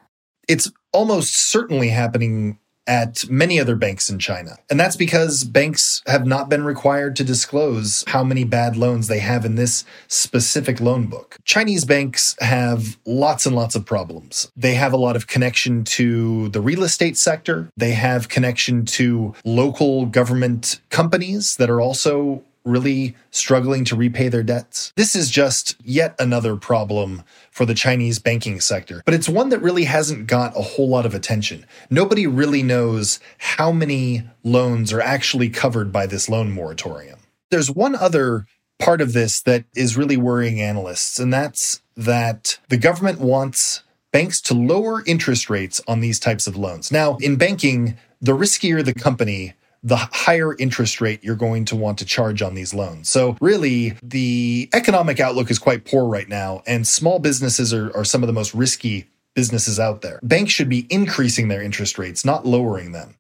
It's 0.49 0.71
almost 0.93 1.51
certainly 1.51 1.89
happening 1.89 2.59
at 2.87 3.29
many 3.29 3.59
other 3.59 3.77
banks 3.77 4.09
in 4.09 4.19
China. 4.19 4.57
And 4.71 4.79
that's 4.79 4.97
because 4.97 5.45
banks 5.45 6.03
have 6.07 6.27
not 6.27 6.49
been 6.49 6.65
required 6.65 7.17
to 7.17 7.25
disclose 7.25 8.05
how 8.09 8.25
many 8.25 8.45
bad 8.45 8.77
loans 8.77 9.09
they 9.09 9.21
have 9.21 9.45
in 9.45 9.55
this 9.55 9.85
specific 10.09 10.81
loan 10.81 11.07
book. 11.07 11.39
Chinese 11.45 11.85
banks 11.85 12.37
have 12.41 12.99
lots 13.07 13.47
and 13.47 13.57
lots 13.57 13.75
of 13.75 13.87
problems. 13.87 14.51
They 14.57 14.75
have 14.75 14.93
a 14.93 14.99
lot 14.99 15.17
of 15.17 15.27
connection 15.27 15.85
to 15.85 16.49
the 16.51 16.61
real 16.61 16.83
estate 16.83 17.17
sector. 17.17 17.69
They 17.77 17.93
have 17.93 18.29
connection 18.29 18.85
to 18.87 19.35
local 19.45 20.07
government 20.07 20.81
companies 20.91 21.57
that 21.57 21.71
are 21.71 21.81
also 21.81 22.43
really 22.65 23.17
struggling 23.31 23.85
to 23.85 23.97
repay 23.97 24.29
their 24.29 24.43
debts. 24.43 24.93
This 24.97 25.15
is 25.15 25.31
just 25.31 25.77
yet 25.85 26.15
another 26.19 26.57
problem 26.57 27.23
for 27.51 27.67
the 27.67 27.75
Chinese 27.75 28.19
banking 28.19 28.61
sector, 28.61 29.03
but 29.05 29.15
it's 29.15 29.29
one 29.29 29.51
that 29.51 29.61
really 29.61 29.85
hasn't 29.85 30.27
got 30.27 30.57
a 30.57 30.63
whole 30.63 30.89
lot 30.89 31.07
of 31.07 31.15
attention. 31.15 31.67
Nobody 31.91 32.27
really 32.27 32.63
knows 32.63 33.21
how 33.39 33.71
many 33.71 34.25
loans 34.43 34.93
are 34.93 35.01
actually 35.01 35.51
covered 35.51 35.93
by 35.93 36.07
this 36.07 36.29
loan 36.29 36.51
moratorium. 36.51 37.21
There's 37.51 37.71
one 37.71 37.95
other 37.95 38.47
part 38.79 39.01
of 39.01 39.13
this 39.13 39.41
that 39.43 39.65
is 39.77 39.97
really 39.97 40.17
worrying 40.17 40.61
analysts, 40.61 41.19
and 41.19 41.33
that's 41.33 41.83
that 41.97 42.59
the 42.69 42.77
government 42.77 43.21
wants 43.21 43.83
banks 44.13 44.41
to 44.41 44.55
lower 44.55 45.03
interest 45.07 45.51
rates 45.51 45.81
on 45.87 46.01
these 46.01 46.21
types 46.21 46.47
of 46.47 46.57
loans. 46.57 46.91
Now, 46.93 47.17
in 47.17 47.37
banking, 47.37 47.97
the 48.21 48.33
riskier 48.33 48.85
the 48.85 48.95
company, 48.95 49.55
the 49.85 49.97
higher 49.97 50.57
interest 50.59 51.01
rate 51.01 51.23
you're 51.23 51.37
going 51.37 51.67
to 51.67 51.77
want 51.77 51.99
to 51.99 52.05
charge 52.07 52.41
on 52.43 52.55
these 52.55 52.73
loans. 52.75 53.09
So, 53.11 53.37
really, 53.41 53.97
the 54.03 54.69
economic 54.73 55.21
outlook 55.21 55.51
is 55.51 55.59
quite 55.59 55.85
poor 55.85 56.07
right 56.07 56.29
now, 56.29 56.63
and 56.67 56.89
small 56.89 57.19
businesses 57.19 57.73
are, 57.73 57.95
are 57.95 58.05
some 58.05 58.23
of 58.23 58.27
the 58.27 58.33
most 58.33 58.55
risky 58.55 59.07
businesses 59.35 59.79
out 59.79 60.01
there. 60.01 60.19
Banks 60.23 60.53
should 60.53 60.69
be 60.69 60.87
increasing 60.91 61.49
their 61.49 61.63
interest 61.63 61.99
rates, 61.99 62.25
not 62.25 62.47
lowering 62.47 62.93
them. 62.93 63.17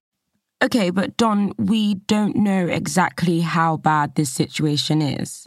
Okay, 0.62 0.88
but 0.90 1.16
Don, 1.18 1.52
we 1.59 1.94
don't 1.94 2.37
know 2.37 2.66
exactly 2.66 3.40
how 3.40 3.76
bad 3.76 4.14
this 4.14 4.30
situation 4.30 5.02
is. 5.02 5.47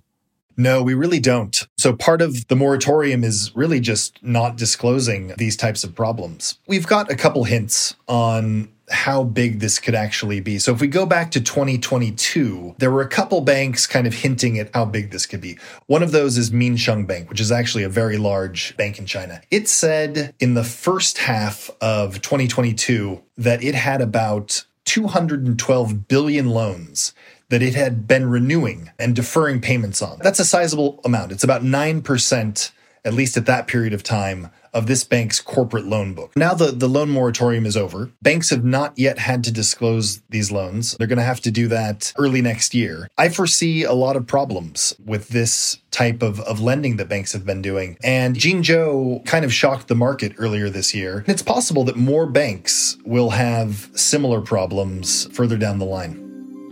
No, 0.58 0.82
we 0.82 0.96
really 0.96 1.20
don't. 1.20 1.68
So 1.78 1.94
part 1.94 2.22
of 2.22 2.48
the 2.48 2.56
moratorium 2.56 3.24
is 3.24 3.56
really 3.56 3.80
just 3.80 4.22
not 4.24 4.58
disclosing 4.58 5.34
these 5.38 5.56
types 5.56 5.84
of 5.84 5.94
problems. 5.94 6.58
We've 6.68 6.88
got 6.88 7.12
a 7.12 7.16
couple 7.16 7.44
hints 7.44 7.96
on 8.08 8.70
how 8.90 9.24
big 9.24 9.60
this 9.60 9.80
could 9.80 9.96
actually 9.96 10.40
be. 10.40 10.58
So 10.60 10.74
if 10.74 10.80
we 10.80 10.88
go 10.88 11.06
back 11.06 11.32
to 11.32 11.42
2022, 11.42 12.76
there 12.78 12.90
were 12.90 13.02
a 13.02 13.08
couple 13.08 13.42
banks 13.42 13.86
kind 13.86 14.08
of 14.08 14.14
hinting 14.14 14.58
at 14.60 14.74
how 14.74 14.86
big 14.86 15.12
this 15.12 15.26
could 15.26 15.42
be. 15.42 15.58
One 15.88 16.02
of 16.02 16.12
those 16.12 16.38
is 16.38 16.52
Minsheng 16.52 17.06
Bank, 17.06 17.30
which 17.30 17.42
is 17.42 17.52
actually 17.52 17.84
a 17.84 17.90
very 17.90 18.18
large 18.18 18.76
bank 18.78 18.98
in 18.98 19.06
China. 19.06 19.42
It 19.52 19.68
said 19.68 20.34
in 20.40 20.54
the 20.54 20.64
first 20.64 21.18
half 21.18 21.70
of 21.82 22.22
2022 22.22 23.22
that 23.38 23.62
it 23.62 23.76
had 23.76 24.02
about 24.02 24.66
212 24.86 26.08
billion 26.08 26.50
loans 26.50 27.14
that 27.50 27.62
it 27.62 27.76
had 27.76 28.08
been 28.08 28.30
renewing 28.30 28.92
and 29.00 29.16
deferring 29.16 29.62
payments 29.62 30.02
on. 30.02 30.20
That's 30.22 30.40
a 30.40 30.46
sizable 30.46 31.00
amount. 31.06 31.32
It's 31.32 31.44
about 31.44 31.64
9%, 31.64 32.72
at 33.06 33.14
least 33.14 33.38
at 33.38 33.46
that 33.46 33.68
period 33.68 33.94
of 33.94 34.04
time, 34.04 34.50
of 34.74 34.86
this 34.86 35.04
bank's 35.04 35.42
corporate 35.42 35.86
loan 35.86 36.14
book. 36.14 36.32
Now 36.36 36.54
the, 36.54 36.68
the 36.68 36.88
loan 36.88 37.10
moratorium 37.10 37.66
is 37.66 37.76
over. 37.76 38.12
Banks 38.22 38.52
have 38.52 38.64
not 38.64 38.94
yet 38.98 39.18
had 39.18 39.44
to 39.46 39.52
disclose 39.52 40.22
these 40.30 40.52
loans. 40.52 40.96
They're 40.98 41.08
going 41.08 41.18
to 41.18 41.24
have 41.24 41.42
to 41.42 41.52
do 41.52 41.68
that 41.70 42.14
early 42.18 42.42
next 42.44 42.76
year. 42.76 43.10
I 43.18 43.30
foresee 43.30 43.84
a 43.84 43.94
lot 43.94 44.16
of 44.16 44.28
problems 44.28 44.96
with 45.04 45.30
this 45.30 45.80
type 45.90 46.22
of, 46.22 46.40
of 46.42 46.62
lending 46.62 46.98
that 46.98 47.10
banks 47.10 47.34
have 47.34 47.44
been 47.44 47.64
doing. 47.64 47.98
And 48.04 48.36
Jinzhou 48.36 49.26
kind 49.26 49.44
of 49.44 49.52
shocked 49.52 49.88
the 49.88 49.96
market 49.96 50.34
earlier 50.38 50.70
this 50.70 50.94
year. 50.94 51.24
It's 51.28 51.42
possible 51.42 51.84
that 51.86 51.96
more 51.96 52.28
banks 52.28 52.98
will 53.04 53.32
have 53.32 53.90
similar 53.96 54.42
problems 54.42 55.26
further 55.34 55.58
down 55.58 55.80
the 55.80 55.86
line. 55.86 56.27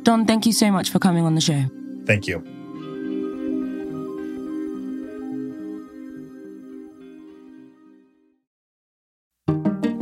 Don, 0.06 0.24
thank 0.28 0.46
you 0.46 0.54
so 0.54 0.72
much 0.72 0.92
for 0.92 1.00
coming 1.00 1.26
on 1.26 1.34
the 1.34 1.42
show. 1.42 1.66
Thank 2.06 2.28
you. 2.28 2.38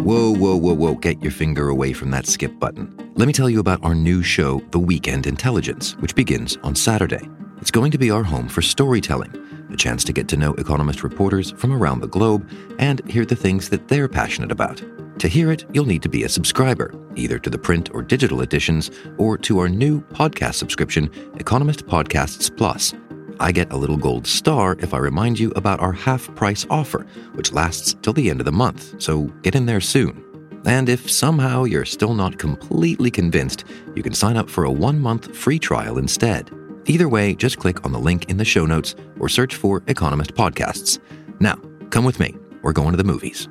Whoa, 0.04 0.36
whoa, 0.36 0.58
whoa, 0.58 0.74
whoa, 0.74 0.96
get 0.96 1.24
your 1.24 1.32
finger 1.32 1.70
away 1.70 1.94
from 1.94 2.12
that 2.12 2.28
skip 2.28 2.60
button. 2.60 2.94
Let 3.16 3.28
me 3.28 3.34
tell 3.34 3.50
you 3.50 3.62
about 3.62 3.82
our 3.82 3.96
new 3.96 4.22
show, 4.22 4.60
The 4.72 4.80
Weekend 4.80 5.26
Intelligence, 5.26 5.96
which 6.00 6.14
begins 6.16 6.58
on 6.64 6.76
Saturday. 6.76 7.26
It's 7.62 7.72
going 7.72 7.92
to 7.92 7.98
be 7.98 8.12
our 8.12 8.24
home 8.24 8.50
for 8.50 8.62
storytelling, 8.62 9.34
a 9.72 9.78
chance 9.78 10.04
to 10.04 10.12
get 10.12 10.28
to 10.28 10.36
know 10.36 10.54
economist 10.56 11.02
reporters 11.04 11.52
from 11.54 11.72
around 11.72 12.02
the 12.02 12.10
globe 12.10 12.50
and 12.78 13.00
hear 13.10 13.24
the 13.24 13.38
things 13.38 13.70
that 13.70 13.88
they're 13.88 14.10
passionate 14.10 14.52
about. 14.52 14.84
To 15.20 15.28
hear 15.28 15.52
it, 15.52 15.66
you'll 15.72 15.86
need 15.86 16.02
to 16.04 16.10
be 16.10 16.24
a 16.24 16.30
subscriber, 16.30 16.94
either 17.16 17.40
to 17.40 17.50
the 17.50 17.58
print 17.58 17.90
or 17.94 18.02
digital 18.02 18.42
editions, 18.42 18.92
or 19.18 19.38
to 19.40 19.60
our 19.60 19.70
new 19.70 20.02
podcast 20.02 20.56
subscription, 20.56 21.10
Economist 21.36 21.86
Podcasts 21.86 22.56
Plus. 22.56 22.94
I 23.40 23.52
get 23.52 23.72
a 23.72 23.78
little 23.78 23.98
gold 23.98 24.28
star 24.28 24.76
if 24.80 24.94
I 24.94 24.98
remind 24.98 25.40
you 25.40 25.52
about 25.52 25.80
our 25.80 25.92
half 25.92 26.34
price 26.36 26.66
offer, 26.70 27.06
which 27.34 27.54
lasts 27.54 27.96
till 28.02 28.14
the 28.14 28.30
end 28.30 28.42
of 28.42 28.46
the 28.46 28.52
month, 28.52 29.02
so 29.02 29.24
get 29.44 29.56
in 29.56 29.66
there 29.66 29.82
soon. 29.82 30.24
And 30.66 30.88
if 30.88 31.10
somehow 31.10 31.66
you're 31.66 31.86
still 31.86 32.14
not 32.14 32.38
completely 32.38 33.12
convinced, 33.12 33.66
you 33.96 34.04
can 34.04 34.14
sign 34.14 34.38
up 34.38 34.50
for 34.50 34.64
a 34.64 34.72
one 34.72 35.00
month 35.00 35.36
free 35.36 35.60
trial 35.60 35.98
instead. 35.98 36.50
Either 36.86 37.10
way, 37.10 37.36
just 37.36 37.60
click 37.60 37.86
on 37.86 37.92
the 37.92 38.00
link 38.00 38.30
in 38.30 38.38
the 38.38 38.46
show 38.46 38.66
notes 38.66 38.96
or 39.20 39.30
search 39.30 39.56
for 39.56 39.84
Economist 39.88 40.34
Podcasts. 40.34 41.00
Now, 41.40 41.56
come 41.90 42.06
with 42.06 42.20
me. 42.20 42.36
We're 42.62 42.74
going 42.74 42.92
to 42.92 42.98
the 42.98 43.04
movies. 43.04 43.48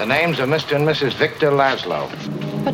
The 0.00 0.06
names 0.06 0.40
of 0.40 0.48
Mr. 0.48 0.76
and 0.76 0.88
Mrs. 0.88 1.12
Victor 1.12 1.50
Laszlo. 1.50 2.08
But 2.64 2.72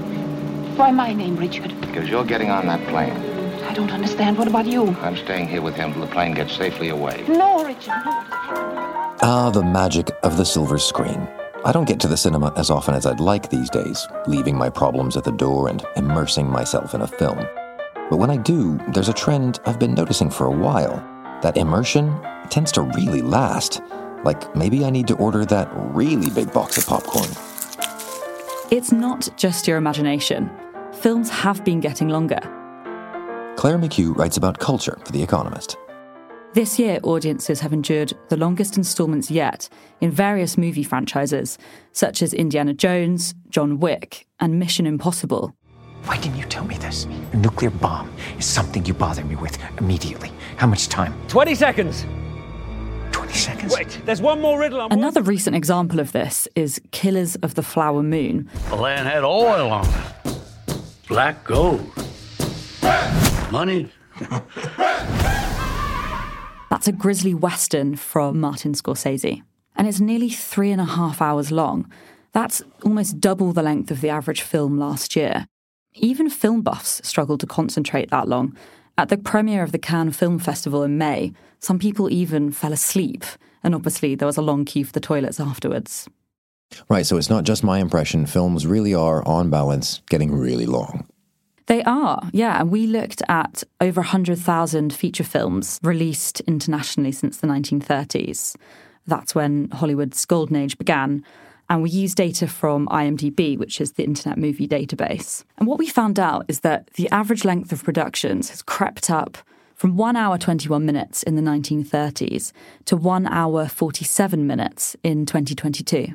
why 0.79 0.93
my 0.93 1.13
name, 1.13 1.37
Richard? 1.37 1.75
Because 1.81 2.09
you're 2.09 2.25
getting 2.25 2.51
on 2.51 2.69
that 2.69 2.87
plane. 2.87 3.11
I 3.65 3.73
don't 3.75 3.91
understand. 3.91 4.39
What 4.39 4.47
about 4.47 4.65
you? 4.65 4.91
I'm 5.01 5.17
staying 5.17 5.49
here 5.49 5.61
with 5.61 5.75
him 5.75 5.93
till 5.93 6.03
the 6.03 6.07
plane 6.07 6.35
gets 6.35 6.57
safely 6.57 6.91
away. 6.91 7.25
No, 7.27 7.65
Richard, 7.65 8.01
no. 8.05 8.23
Ah, 9.23 9.51
the 9.53 9.65
magic 9.65 10.13
of 10.23 10.37
the 10.37 10.45
silver 10.45 10.79
screen. 10.79 11.27
I 11.65 11.73
don't 11.73 11.89
get 11.89 11.99
to 12.03 12.07
the 12.07 12.17
cinema 12.17 12.53
as 12.57 12.71
often 12.71 12.95
as 12.95 13.07
I'd 13.07 13.19
like 13.19 13.51
these 13.51 13.71
days, 13.71 14.07
leaving 14.29 14.57
my 14.57 14.71
problems 14.71 15.17
at 15.17 15.25
the 15.25 15.33
door 15.33 15.69
and 15.69 15.85
immersing 15.97 16.49
myself 16.49 16.95
in 16.95 17.01
a 17.01 17.09
film. 17.09 17.45
But 18.09 18.19
when 18.19 18.31
I 18.31 18.37
do, 18.37 18.79
there's 18.95 19.09
a 19.09 19.13
trend 19.13 19.59
I've 19.67 19.81
been 19.81 19.95
noticing 19.95 20.31
for 20.31 20.47
a 20.47 20.59
while. 20.67 20.95
That 21.43 21.57
immersion 21.57 22.17
tends 22.51 22.71
to 22.73 22.83
really 22.83 23.21
last. 23.21 23.83
Like 24.27 24.57
maybe 24.57 24.85
I 24.85 24.91
need 24.91 25.07
to 25.07 25.15
order 25.15 25.45
that 25.47 25.69
really 25.73 26.31
big 26.31 26.53
box 26.53 26.77
of 26.77 26.85
popcorn. 26.85 27.31
It's 28.73 28.91
not 28.91 29.29
just 29.37 29.69
your 29.69 29.77
imagination. 29.77 30.51
Films 30.95 31.31
have 31.31 31.65
been 31.65 31.79
getting 31.79 32.09
longer. 32.09 32.41
Claire 33.57 33.79
McHugh 33.79 34.17
writes 34.17 34.37
about 34.37 34.59
culture 34.59 34.99
for 35.05 35.13
The 35.13 35.23
Economist. 35.23 35.77
This 36.55 36.77
year, 36.77 36.99
audiences 37.05 37.61
have 37.61 37.73
endured 37.73 38.15
the 38.29 38.37
longest 38.37 38.77
installments 38.77 39.31
yet 39.31 39.69
in 40.01 40.11
various 40.11 40.59
movie 40.59 40.83
franchises, 40.83 41.57
such 41.93 42.21
as 42.21 42.35
Indiana 42.35 42.75
Jones, 42.75 43.35
John 43.49 43.79
Wick, 43.79 44.27
and 44.41 44.59
Mission 44.59 44.87
Impossible. 44.87 45.55
Why 46.05 46.17
didn't 46.17 46.39
you 46.39 46.47
tell 46.47 46.65
me 46.65 46.79
this? 46.79 47.05
A 47.33 47.37
nuclear 47.37 47.71
bomb 47.71 48.11
is 48.39 48.47
something 48.47 48.85
you 48.87 48.95
bother 48.95 49.25
me 49.25 49.37
with 49.37 49.57
immediately. 49.79 50.33
How 50.57 50.67
much 50.67 50.89
time? 50.89 51.15
20 51.29 51.55
seconds. 51.55 52.07
20 53.27 53.39
seconds? 53.39 53.75
Wait, 53.75 54.01
there's 54.05 54.21
one 54.21 54.41
more 54.41 54.59
riddle. 54.59 54.81
I'm 54.81 54.93
Another 54.93 55.23
recent 55.23 55.57
example 55.57 56.01
of 56.01 56.13
this 56.13 56.47
is 56.55 56.81
Killers 56.93 57.37
of 57.37 57.55
the 57.55 57.63
Flower 57.63 58.03
Moon. 58.03 58.49
The 58.69 58.77
land 58.77 59.09
had 59.09 59.25
oil 59.25 59.71
on 59.71 59.87
it. 59.87 60.39
Black 61.09 61.45
gold. 61.45 61.91
Money. 63.51 63.91
That's 64.21 64.45
That's 66.71 66.89
a 66.89 66.93
grisly 66.93 67.35
western 67.35 67.97
from 67.97 68.41
Martin 68.41 68.73
Scorsese. 68.73 69.43
And 69.77 69.87
it's 69.87 70.01
nearly 70.01 70.31
three 70.31 70.71
and 70.73 70.81
a 70.81 70.85
half 70.85 71.21
hours 71.23 71.51
long. 71.53 71.91
That's 72.33 72.63
almost 72.85 73.21
double 73.21 73.53
the 73.53 73.63
length 73.63 73.91
of 73.91 74.01
the 74.01 74.11
average 74.11 74.43
film 74.43 74.79
last 74.79 75.17
year. 75.17 75.47
Even 75.95 76.29
film 76.29 76.63
buffs 76.63 77.01
struggle 77.05 77.39
to 77.39 77.47
concentrate 77.47 78.11
that 78.11 78.29
long. 78.29 78.57
At 78.99 79.11
the 79.11 79.19
premiere 79.19 79.63
of 79.63 79.73
the 79.73 79.79
Cannes 79.79 80.13
Film 80.13 80.39
Festival 80.39 80.83
in 80.83 80.97
May, 80.97 81.35
some 81.59 81.79
people 81.79 82.11
even 82.11 82.51
fell 82.51 82.73
asleep, 82.73 83.25
and 83.63 83.75
obviously 83.75 84.15
there 84.15 84.27
was 84.27 84.39
a 84.39 84.43
long 84.43 84.65
queue 84.65 84.87
for 84.87 84.93
the 84.93 85.01
toilets 85.01 85.39
afterwards. 85.39 86.09
Right, 86.89 87.05
so 87.05 87.19
it's 87.19 87.29
not 87.29 87.45
just 87.45 87.63
my 87.63 87.79
impression. 87.79 88.25
Films 88.25 88.67
really 88.67 88.95
are, 88.95 89.23
on 89.29 89.51
balance, 89.51 90.01
getting 90.09 90.35
really 90.35 90.65
long. 90.65 91.07
They 91.67 91.83
are, 91.83 92.23
yeah. 92.33 92.61
And 92.61 92.71
we 92.71 92.87
looked 92.87 93.23
at 93.29 93.63
over 93.83 94.01
100,000 94.01 94.95
feature 94.95 95.25
films 95.25 95.79
released 95.83 96.41
internationally 96.41 97.13
since 97.13 97.37
the 97.37 97.49
1930s. 97.49 98.57
That's 99.07 99.35
when 99.35 99.69
Hollywood's 99.73 100.25
golden 100.25 100.57
age 100.57 100.79
began. 100.79 101.23
And 101.69 101.83
we 101.83 101.91
used 101.91 102.17
data 102.17 102.47
from 102.47 102.87
IMDb, 102.89 103.59
which 103.59 103.81
is 103.81 103.93
the 103.93 104.05
Internet 104.05 104.39
Movie 104.39 104.69
Database. 104.69 105.45
And 105.59 105.67
what 105.67 105.79
we 105.79 105.89
found 105.89 106.19
out 106.19 106.45
is 106.49 106.61
that 106.61 106.89
the 106.95 107.09
average 107.11 107.45
length 107.45 107.73
of 107.73 107.83
productions 107.83 108.51
has 108.51 108.63
crept 108.63 109.11
up 109.11 109.39
from 109.75 109.97
1 109.97 110.17
hour 110.17 110.39
21 110.39 110.87
minutes 110.87 111.23
in 111.23 111.37
the 111.37 111.43
1930s 111.43 112.53
to 112.87 112.97
1 112.97 113.27
hour 113.27 113.67
47 113.67 114.47
minutes 114.47 114.97
in 115.03 115.27
2022. 115.27 116.09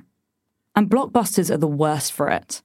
And 0.76 0.90
blockbusters 0.90 1.52
are 1.52 1.58
the 1.58 1.68
worst 1.68 2.12
for 2.14 2.30
it. 2.30 2.62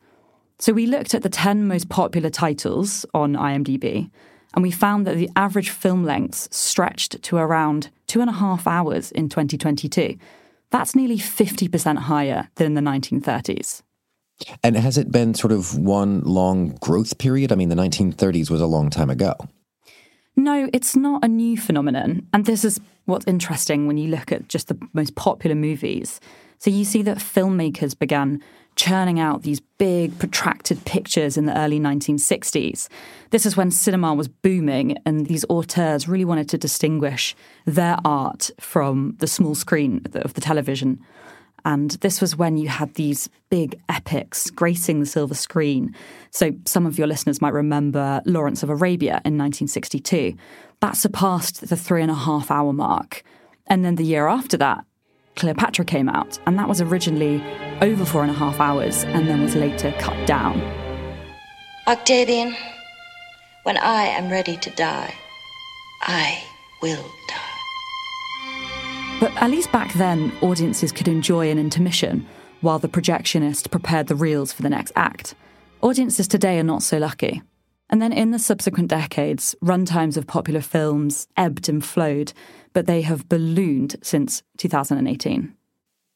So 0.58 0.72
we 0.72 0.86
looked 0.86 1.14
at 1.14 1.22
the 1.22 1.28
10 1.28 1.66
most 1.66 1.88
popular 1.90 2.30
titles 2.30 3.04
on 3.12 3.34
IMDb, 3.34 4.10
and 4.54 4.62
we 4.62 4.70
found 4.70 5.06
that 5.06 5.16
the 5.16 5.28
average 5.36 5.68
film 5.68 6.04
lengths 6.04 6.48
stretched 6.50 7.22
to 7.22 7.36
around 7.36 7.90
two 8.06 8.22
and 8.22 8.30
a 8.30 8.34
half 8.34 8.66
hours 8.66 9.12
in 9.12 9.28
2022. 9.28 10.16
That's 10.70 10.94
nearly 10.94 11.18
50% 11.18 11.98
higher 11.98 12.48
than 12.56 12.66
in 12.66 12.74
the 12.74 12.90
1930s. 12.90 13.82
And 14.62 14.76
has 14.76 14.98
it 14.98 15.10
been 15.10 15.34
sort 15.34 15.52
of 15.52 15.78
one 15.78 16.20
long 16.20 16.76
growth 16.80 17.18
period? 17.18 17.52
I 17.52 17.54
mean, 17.54 17.68
the 17.68 17.76
1930s 17.76 18.50
was 18.50 18.60
a 18.60 18.66
long 18.66 18.90
time 18.90 19.08
ago. 19.08 19.34
No, 20.36 20.68
it's 20.72 20.94
not 20.94 21.24
a 21.24 21.28
new 21.28 21.56
phenomenon. 21.56 22.26
And 22.32 22.44
this 22.44 22.64
is 22.64 22.78
what's 23.06 23.26
interesting 23.26 23.86
when 23.86 23.96
you 23.96 24.08
look 24.08 24.32
at 24.32 24.48
just 24.48 24.68
the 24.68 24.78
most 24.92 25.14
popular 25.14 25.56
movies. 25.56 26.20
So 26.58 26.70
you 26.70 26.84
see 26.84 27.02
that 27.02 27.18
filmmakers 27.18 27.98
began 27.98 28.42
churning 28.76 29.18
out 29.18 29.42
these 29.42 29.60
big, 29.78 30.18
protracted 30.18 30.84
pictures 30.84 31.36
in 31.36 31.46
the 31.46 31.58
early 31.58 31.80
1960s. 31.80 32.88
This 33.30 33.46
is 33.46 33.56
when 33.56 33.70
cinema 33.70 34.14
was 34.14 34.28
booming, 34.28 34.96
and 35.04 35.26
these 35.26 35.44
auteurs 35.48 36.06
really 36.06 36.24
wanted 36.24 36.48
to 36.50 36.58
distinguish 36.58 37.34
their 37.64 37.96
art 38.04 38.50
from 38.60 39.16
the 39.18 39.26
small 39.26 39.54
screen 39.54 40.02
of 40.14 40.34
the 40.34 40.40
television. 40.40 41.00
And 41.64 41.92
this 41.92 42.20
was 42.20 42.36
when 42.36 42.56
you 42.56 42.68
had 42.68 42.94
these 42.94 43.28
big 43.50 43.80
epics 43.88 44.50
gracing 44.50 45.00
the 45.00 45.06
silver 45.06 45.34
screen. 45.34 45.94
So 46.30 46.52
some 46.64 46.86
of 46.86 46.96
your 46.96 47.08
listeners 47.08 47.40
might 47.40 47.54
remember 47.54 48.22
Lawrence 48.24 48.62
of 48.62 48.70
Arabia 48.70 49.20
in 49.24 49.36
1962. 49.36 50.34
That 50.80 50.96
surpassed 50.96 51.68
the 51.68 51.76
three 51.76 52.02
and 52.02 52.10
a 52.10 52.14
half 52.14 52.52
hour 52.52 52.72
mark. 52.72 53.24
And 53.66 53.84
then 53.84 53.96
the 53.96 54.04
year 54.04 54.28
after 54.28 54.56
that, 54.58 54.84
Cleopatra 55.36 55.84
came 55.84 56.08
out, 56.08 56.38
and 56.46 56.58
that 56.58 56.68
was 56.68 56.80
originally 56.80 57.44
over 57.82 58.04
four 58.04 58.22
and 58.22 58.30
a 58.30 58.34
half 58.34 58.58
hours 58.58 59.04
and 59.04 59.28
then 59.28 59.42
was 59.42 59.54
later 59.54 59.94
cut 59.98 60.26
down. 60.26 60.60
Octavian, 61.86 62.56
when 63.62 63.76
I 63.76 64.04
am 64.04 64.30
ready 64.30 64.56
to 64.56 64.70
die, 64.70 65.14
I 66.02 66.42
will 66.82 67.04
die. 67.28 67.36
But 69.20 69.32
at 69.36 69.50
least 69.50 69.70
back 69.72 69.92
then, 69.94 70.32
audiences 70.40 70.90
could 70.90 71.08
enjoy 71.08 71.50
an 71.50 71.58
intermission 71.58 72.26
while 72.62 72.78
the 72.78 72.88
projectionist 72.88 73.70
prepared 73.70 74.08
the 74.08 74.14
reels 74.14 74.52
for 74.52 74.62
the 74.62 74.70
next 74.70 74.92
act. 74.96 75.34
Audiences 75.82 76.26
today 76.26 76.58
are 76.58 76.64
not 76.64 76.82
so 76.82 76.98
lucky. 76.98 77.42
And 77.88 78.02
then 78.02 78.12
in 78.12 78.30
the 78.30 78.38
subsequent 78.38 78.88
decades, 78.88 79.54
runtimes 79.62 80.16
of 80.16 80.26
popular 80.26 80.60
films 80.60 81.28
ebbed 81.36 81.68
and 81.68 81.84
flowed, 81.84 82.32
but 82.76 82.84
they 82.84 83.00
have 83.00 83.26
ballooned 83.30 83.96
since 84.02 84.42
2018. 84.58 85.54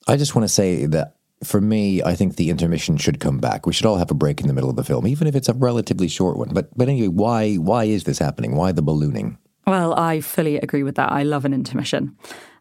I 0.06 0.16
just 0.18 0.34
want 0.34 0.44
to 0.44 0.52
say 0.52 0.84
that 0.84 1.16
for 1.42 1.58
me, 1.58 2.02
I 2.02 2.14
think 2.14 2.36
the 2.36 2.50
intermission 2.50 2.98
should 2.98 3.18
come 3.18 3.38
back. 3.38 3.64
We 3.64 3.72
should 3.72 3.86
all 3.86 3.96
have 3.96 4.10
a 4.10 4.14
break 4.14 4.42
in 4.42 4.46
the 4.46 4.52
middle 4.52 4.68
of 4.68 4.76
the 4.76 4.84
film, 4.84 5.06
even 5.06 5.26
if 5.26 5.34
it's 5.34 5.48
a 5.48 5.54
relatively 5.54 6.06
short 6.06 6.36
one. 6.36 6.50
But 6.52 6.68
but 6.76 6.90
anyway, 6.90 7.08
why 7.08 7.54
why 7.54 7.84
is 7.84 8.04
this 8.04 8.18
happening? 8.18 8.56
Why 8.56 8.72
the 8.72 8.82
ballooning? 8.82 9.38
Well, 9.66 9.98
I 9.98 10.20
fully 10.20 10.58
agree 10.58 10.82
with 10.82 10.96
that. 10.96 11.10
I 11.10 11.22
love 11.22 11.46
an 11.46 11.54
intermission. 11.54 12.14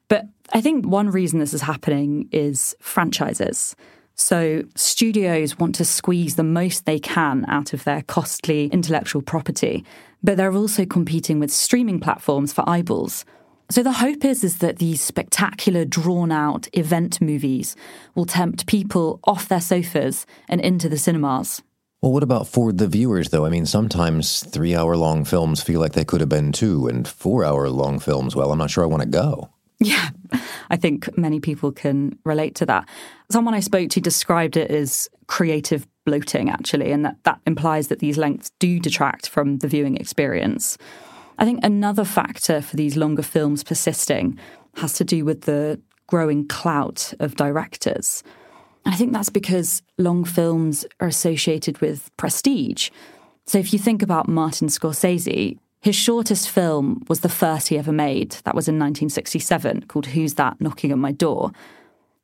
But 0.07 0.27
I 0.53 0.61
think 0.61 0.85
one 0.85 1.09
reason 1.09 1.39
this 1.39 1.53
is 1.53 1.63
happening 1.63 2.29
is 2.31 2.77
franchises. 2.79 3.75
So 4.15 4.63
studios 4.75 5.59
want 5.59 5.75
to 5.75 5.83
squeeze 5.83 6.37
the 6.37 6.43
most 6.43 6.85
they 6.85 6.99
can 6.99 7.43
out 7.49 7.73
of 7.73 7.83
their 7.83 8.03
costly 8.03 8.67
intellectual 8.67 9.21
property, 9.21 9.83
but 10.23 10.37
they're 10.37 10.53
also 10.53 10.85
competing 10.85 11.37
with 11.37 11.51
streaming 11.51 11.99
platforms 11.99 12.53
for 12.53 12.63
eyeballs. 12.65 13.25
So 13.71 13.83
the 13.83 13.91
hope 13.91 14.25
is 14.25 14.43
is 14.43 14.57
that 14.59 14.79
these 14.79 14.99
spectacular 14.99 15.85
drawn 15.85 16.31
out 16.31 16.67
event 16.73 17.21
movies 17.21 17.75
will 18.15 18.25
tempt 18.25 18.65
people 18.65 19.19
off 19.25 19.47
their 19.47 19.61
sofas 19.61 20.25
and 20.47 20.59
into 20.59 20.89
the 20.89 20.97
cinemas. 20.97 21.61
Well, 22.01 22.11
what 22.11 22.23
about 22.23 22.47
for 22.47 22.71
the 22.71 22.87
viewers, 22.87 23.29
though? 23.29 23.45
I 23.45 23.49
mean, 23.49 23.67
sometimes 23.67 24.43
three 24.43 24.75
hour 24.75 24.95
long 24.97 25.23
films 25.23 25.61
feel 25.61 25.79
like 25.79 25.93
they 25.93 26.05
could 26.05 26.21
have 26.21 26.29
been 26.29 26.51
two, 26.51 26.87
and 26.87 27.07
four 27.07 27.43
hour 27.45 27.69
long 27.69 27.99
films, 27.99 28.35
well, 28.35 28.51
I'm 28.51 28.57
not 28.57 28.71
sure 28.71 28.83
I 28.83 28.87
want 28.87 29.03
to 29.03 29.09
go. 29.09 29.49
Yeah, 29.79 30.09
I 30.69 30.75
think 30.75 31.15
many 31.17 31.39
people 31.39 31.71
can 31.71 32.17
relate 32.25 32.55
to 32.55 32.65
that. 32.65 32.89
Someone 33.29 33.53
I 33.53 33.59
spoke 33.59 33.89
to 33.91 34.01
described 34.01 34.57
it 34.57 34.71
as 34.71 35.09
creative 35.27 35.85
bloating, 36.05 36.49
actually, 36.49 36.91
and 36.91 37.05
that, 37.05 37.17
that 37.23 37.39
implies 37.45 37.89
that 37.89 37.99
these 37.99 38.17
lengths 38.17 38.51
do 38.59 38.79
detract 38.79 39.29
from 39.29 39.59
the 39.59 39.67
viewing 39.67 39.95
experience. 39.95 40.77
I 41.39 41.45
think 41.45 41.63
another 41.63 42.03
factor 42.03 42.61
for 42.61 42.75
these 42.75 42.97
longer 42.97 43.23
films 43.23 43.63
persisting 43.63 44.37
has 44.75 44.93
to 44.93 45.05
do 45.05 45.23
with 45.23 45.41
the 45.43 45.79
growing 46.05 46.45
clout 46.47 47.13
of 47.19 47.35
directors. 47.35 48.23
I 48.85 48.95
think 48.95 49.13
that's 49.13 49.29
because 49.29 49.81
long 49.97 50.25
films 50.25 50.85
are 50.99 51.07
associated 51.07 51.79
with 51.79 52.15
prestige. 52.17 52.89
So 53.45 53.57
if 53.57 53.71
you 53.71 53.79
think 53.79 54.01
about 54.01 54.27
Martin 54.27 54.67
Scorsese, 54.67 55.57
his 55.81 55.95
shortest 55.95 56.49
film 56.49 57.03
was 57.07 57.21
the 57.21 57.29
first 57.29 57.69
he 57.69 57.77
ever 57.77 57.93
made. 57.93 58.31
That 58.43 58.55
was 58.55 58.67
in 58.67 58.75
1967, 58.75 59.83
called 59.83 60.07
Who's 60.07 60.33
That 60.33 60.59
Knocking 60.59 60.91
at 60.91 60.97
My 60.97 61.13
Door? 61.13 61.51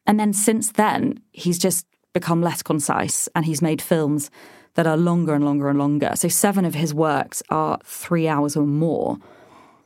And 0.05 0.19
then 0.19 0.33
since 0.33 0.73
then, 0.73 1.21
he's 1.31 1.57
just 1.57 1.85
become 2.11 2.41
less 2.41 2.61
concise 2.61 3.29
and 3.33 3.45
he's 3.45 3.61
made 3.61 3.81
films 3.81 4.29
that 4.75 4.87
are 4.87 4.97
longer 4.97 5.33
and 5.33 5.43
longer 5.43 5.69
and 5.69 5.79
longer. 5.79 6.11
So 6.15 6.27
seven 6.27 6.65
of 6.65 6.75
his 6.75 6.93
works 6.93 7.41
are 7.49 7.79
three 7.83 8.27
hours 8.27 8.55
or 8.55 8.65
more. 8.65 9.17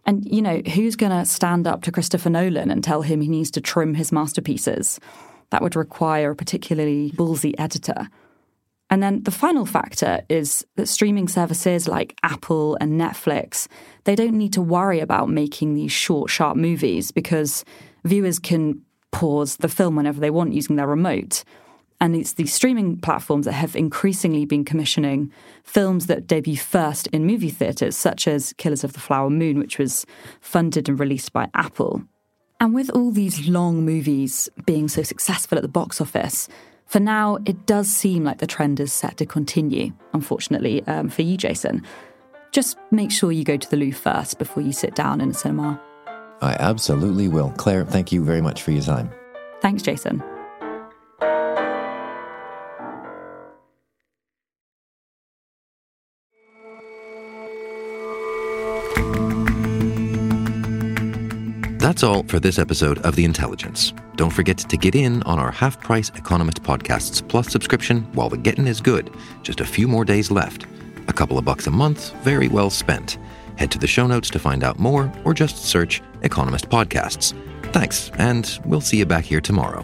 And, 0.06 0.25
you 0.25 0.41
know, 0.41 0.62
who's 0.73 0.95
going 0.95 1.12
to 1.12 1.25
stand 1.25 1.67
up 1.67 1.84
to 1.84 1.91
Christopher 1.91 2.30
Nolan 2.30 2.71
and 2.71 2.84
tell 2.84 3.04
him 3.04 3.21
he 3.21 3.28
needs 3.28 3.52
to 3.52 3.62
trim 3.62 3.93
his 3.93 4.12
masterpieces? 4.12 4.99
That 5.52 5.62
would 5.62 5.75
require 5.75 6.32
a 6.32 6.36
particularly 6.36 7.12
ballsy 7.12 7.54
editor. 7.58 8.10
And 8.89 9.04
then 9.04 9.21
the 9.21 9.32
final 9.32 9.67
factor 9.67 10.21
is 10.30 10.65
that 10.75 10.88
streaming 10.88 11.28
services 11.28 11.88
like 11.88 12.15
Apple 12.23 12.75
and 12.82 12.99
Netflix, 12.99 13.67
they 14.06 14.15
don't 14.15 14.34
need 14.34 14.54
to 14.54 14.62
worry 14.62 14.99
about 14.99 15.30
making 15.30 15.75
these 15.75 15.91
short, 15.91 16.32
sharp 16.32 16.58
movies 16.58 17.12
because 17.12 17.63
viewers 18.04 18.39
can 18.39 18.82
pause 19.12 19.58
the 19.58 19.69
film 19.69 19.95
whenever 19.95 20.19
they 20.19 20.32
want 20.32 20.54
using 20.54 20.75
their 20.75 20.88
remote. 20.88 21.43
And 22.01 22.15
it's 22.15 22.33
the 22.33 22.45
streaming 22.45 22.97
platforms 22.97 23.45
that 23.45 23.53
have 23.53 23.75
increasingly 23.75 24.45
been 24.45 24.63
commissioning 24.63 25.31
films 25.63 26.07
that 26.07 26.27
debut 26.27 26.57
first 26.57 27.07
in 27.07 27.25
movie 27.25 27.49
theatres, 27.49 27.97
such 27.97 28.27
as 28.27 28.53
Killers 28.53 28.83
of 28.83 28.93
the 28.93 28.99
Flower 28.99 29.29
Moon, 29.29 29.59
which 29.59 29.77
was 29.77 30.05
funded 30.39 30.88
and 30.88 30.99
released 30.99 31.33
by 31.33 31.49
Apple. 31.53 32.03
And 32.62 32.73
with 32.73 32.89
all 32.89 33.12
these 33.12 33.47
long 33.47 33.85
movies 33.85 34.49
being 34.65 34.88
so 34.88 35.03
successful 35.03 35.57
at 35.57 35.62
the 35.62 35.67
box 35.67 35.99
office, 35.99 36.47
for 36.85 36.99
now, 36.99 37.38
it 37.45 37.65
does 37.65 37.88
seem 37.88 38.23
like 38.23 38.39
the 38.39 38.47
trend 38.47 38.79
is 38.79 38.91
set 38.91 39.17
to 39.17 39.25
continue, 39.25 39.91
unfortunately, 40.13 40.85
um, 40.88 41.09
for 41.09 41.21
you, 41.21 41.38
Jason. 41.38 41.83
Just 42.51 42.77
make 42.91 43.12
sure 43.12 43.31
you 43.31 43.43
go 43.43 43.57
to 43.57 43.69
the 43.69 43.77
loo 43.77 43.91
first 43.91 44.39
before 44.39 44.63
you 44.63 44.71
sit 44.71 44.95
down 44.95 45.21
in 45.21 45.29
a 45.29 45.33
cinema. 45.33 45.79
I 46.41 46.53
absolutely 46.59 47.27
will. 47.27 47.51
Claire, 47.57 47.85
thank 47.85 48.12
you 48.12 48.23
very 48.23 48.41
much 48.41 48.63
for 48.63 48.71
your 48.71 48.81
time. 48.81 49.12
Thanks, 49.62 49.83
Jason. 49.83 50.23
That's 61.89 62.04
all 62.04 62.21
for 62.21 62.39
this 62.39 62.60
episode 62.60 62.99
of 62.99 63.15
The 63.15 63.25
Intelligence. 63.25 63.93
Don't 64.15 64.30
forget 64.30 64.60
to 64.60 64.78
get 64.78 64.93
in 64.93 65.23
on 65.23 65.39
our 65.39 65.49
half 65.49 65.82
price 65.82 66.10
Economist 66.10 66.62
Podcasts 66.62 67.28
Plus 67.28 67.52
subscription 67.52 68.04
while 68.13 68.30
the 68.30 68.38
getting 68.38 68.67
is 68.67 68.80
good. 68.80 69.12
Just 69.41 69.60
a 69.60 69.65
few 69.65 69.88
more 69.88 70.06
days 70.06 70.30
left. 70.30 70.67
A 71.08 71.13
couple 71.13 71.39
of 71.39 71.45
bucks 71.45 71.65
a 71.65 71.71
month, 71.71 72.13
very 72.17 72.47
well 72.47 72.69
spent. 72.69 73.17
Head 73.58 73.71
to 73.71 73.80
the 73.80 73.88
show 73.88 74.06
notes 74.06 74.30
to 74.30 74.38
find 74.38 74.63
out 74.63 74.78
more, 74.78 75.12
or 75.25 75.34
just 75.34 75.65
search 75.65 76.04
Economist 76.21 76.69
Podcasts. 76.69 77.34
Thanks, 77.73 78.12
and 78.19 78.60
we'll 78.65 78.82
see 78.82 78.97
you 78.97 79.08
back 79.08 79.25
here 79.25 79.41
tomorrow. 79.41 79.84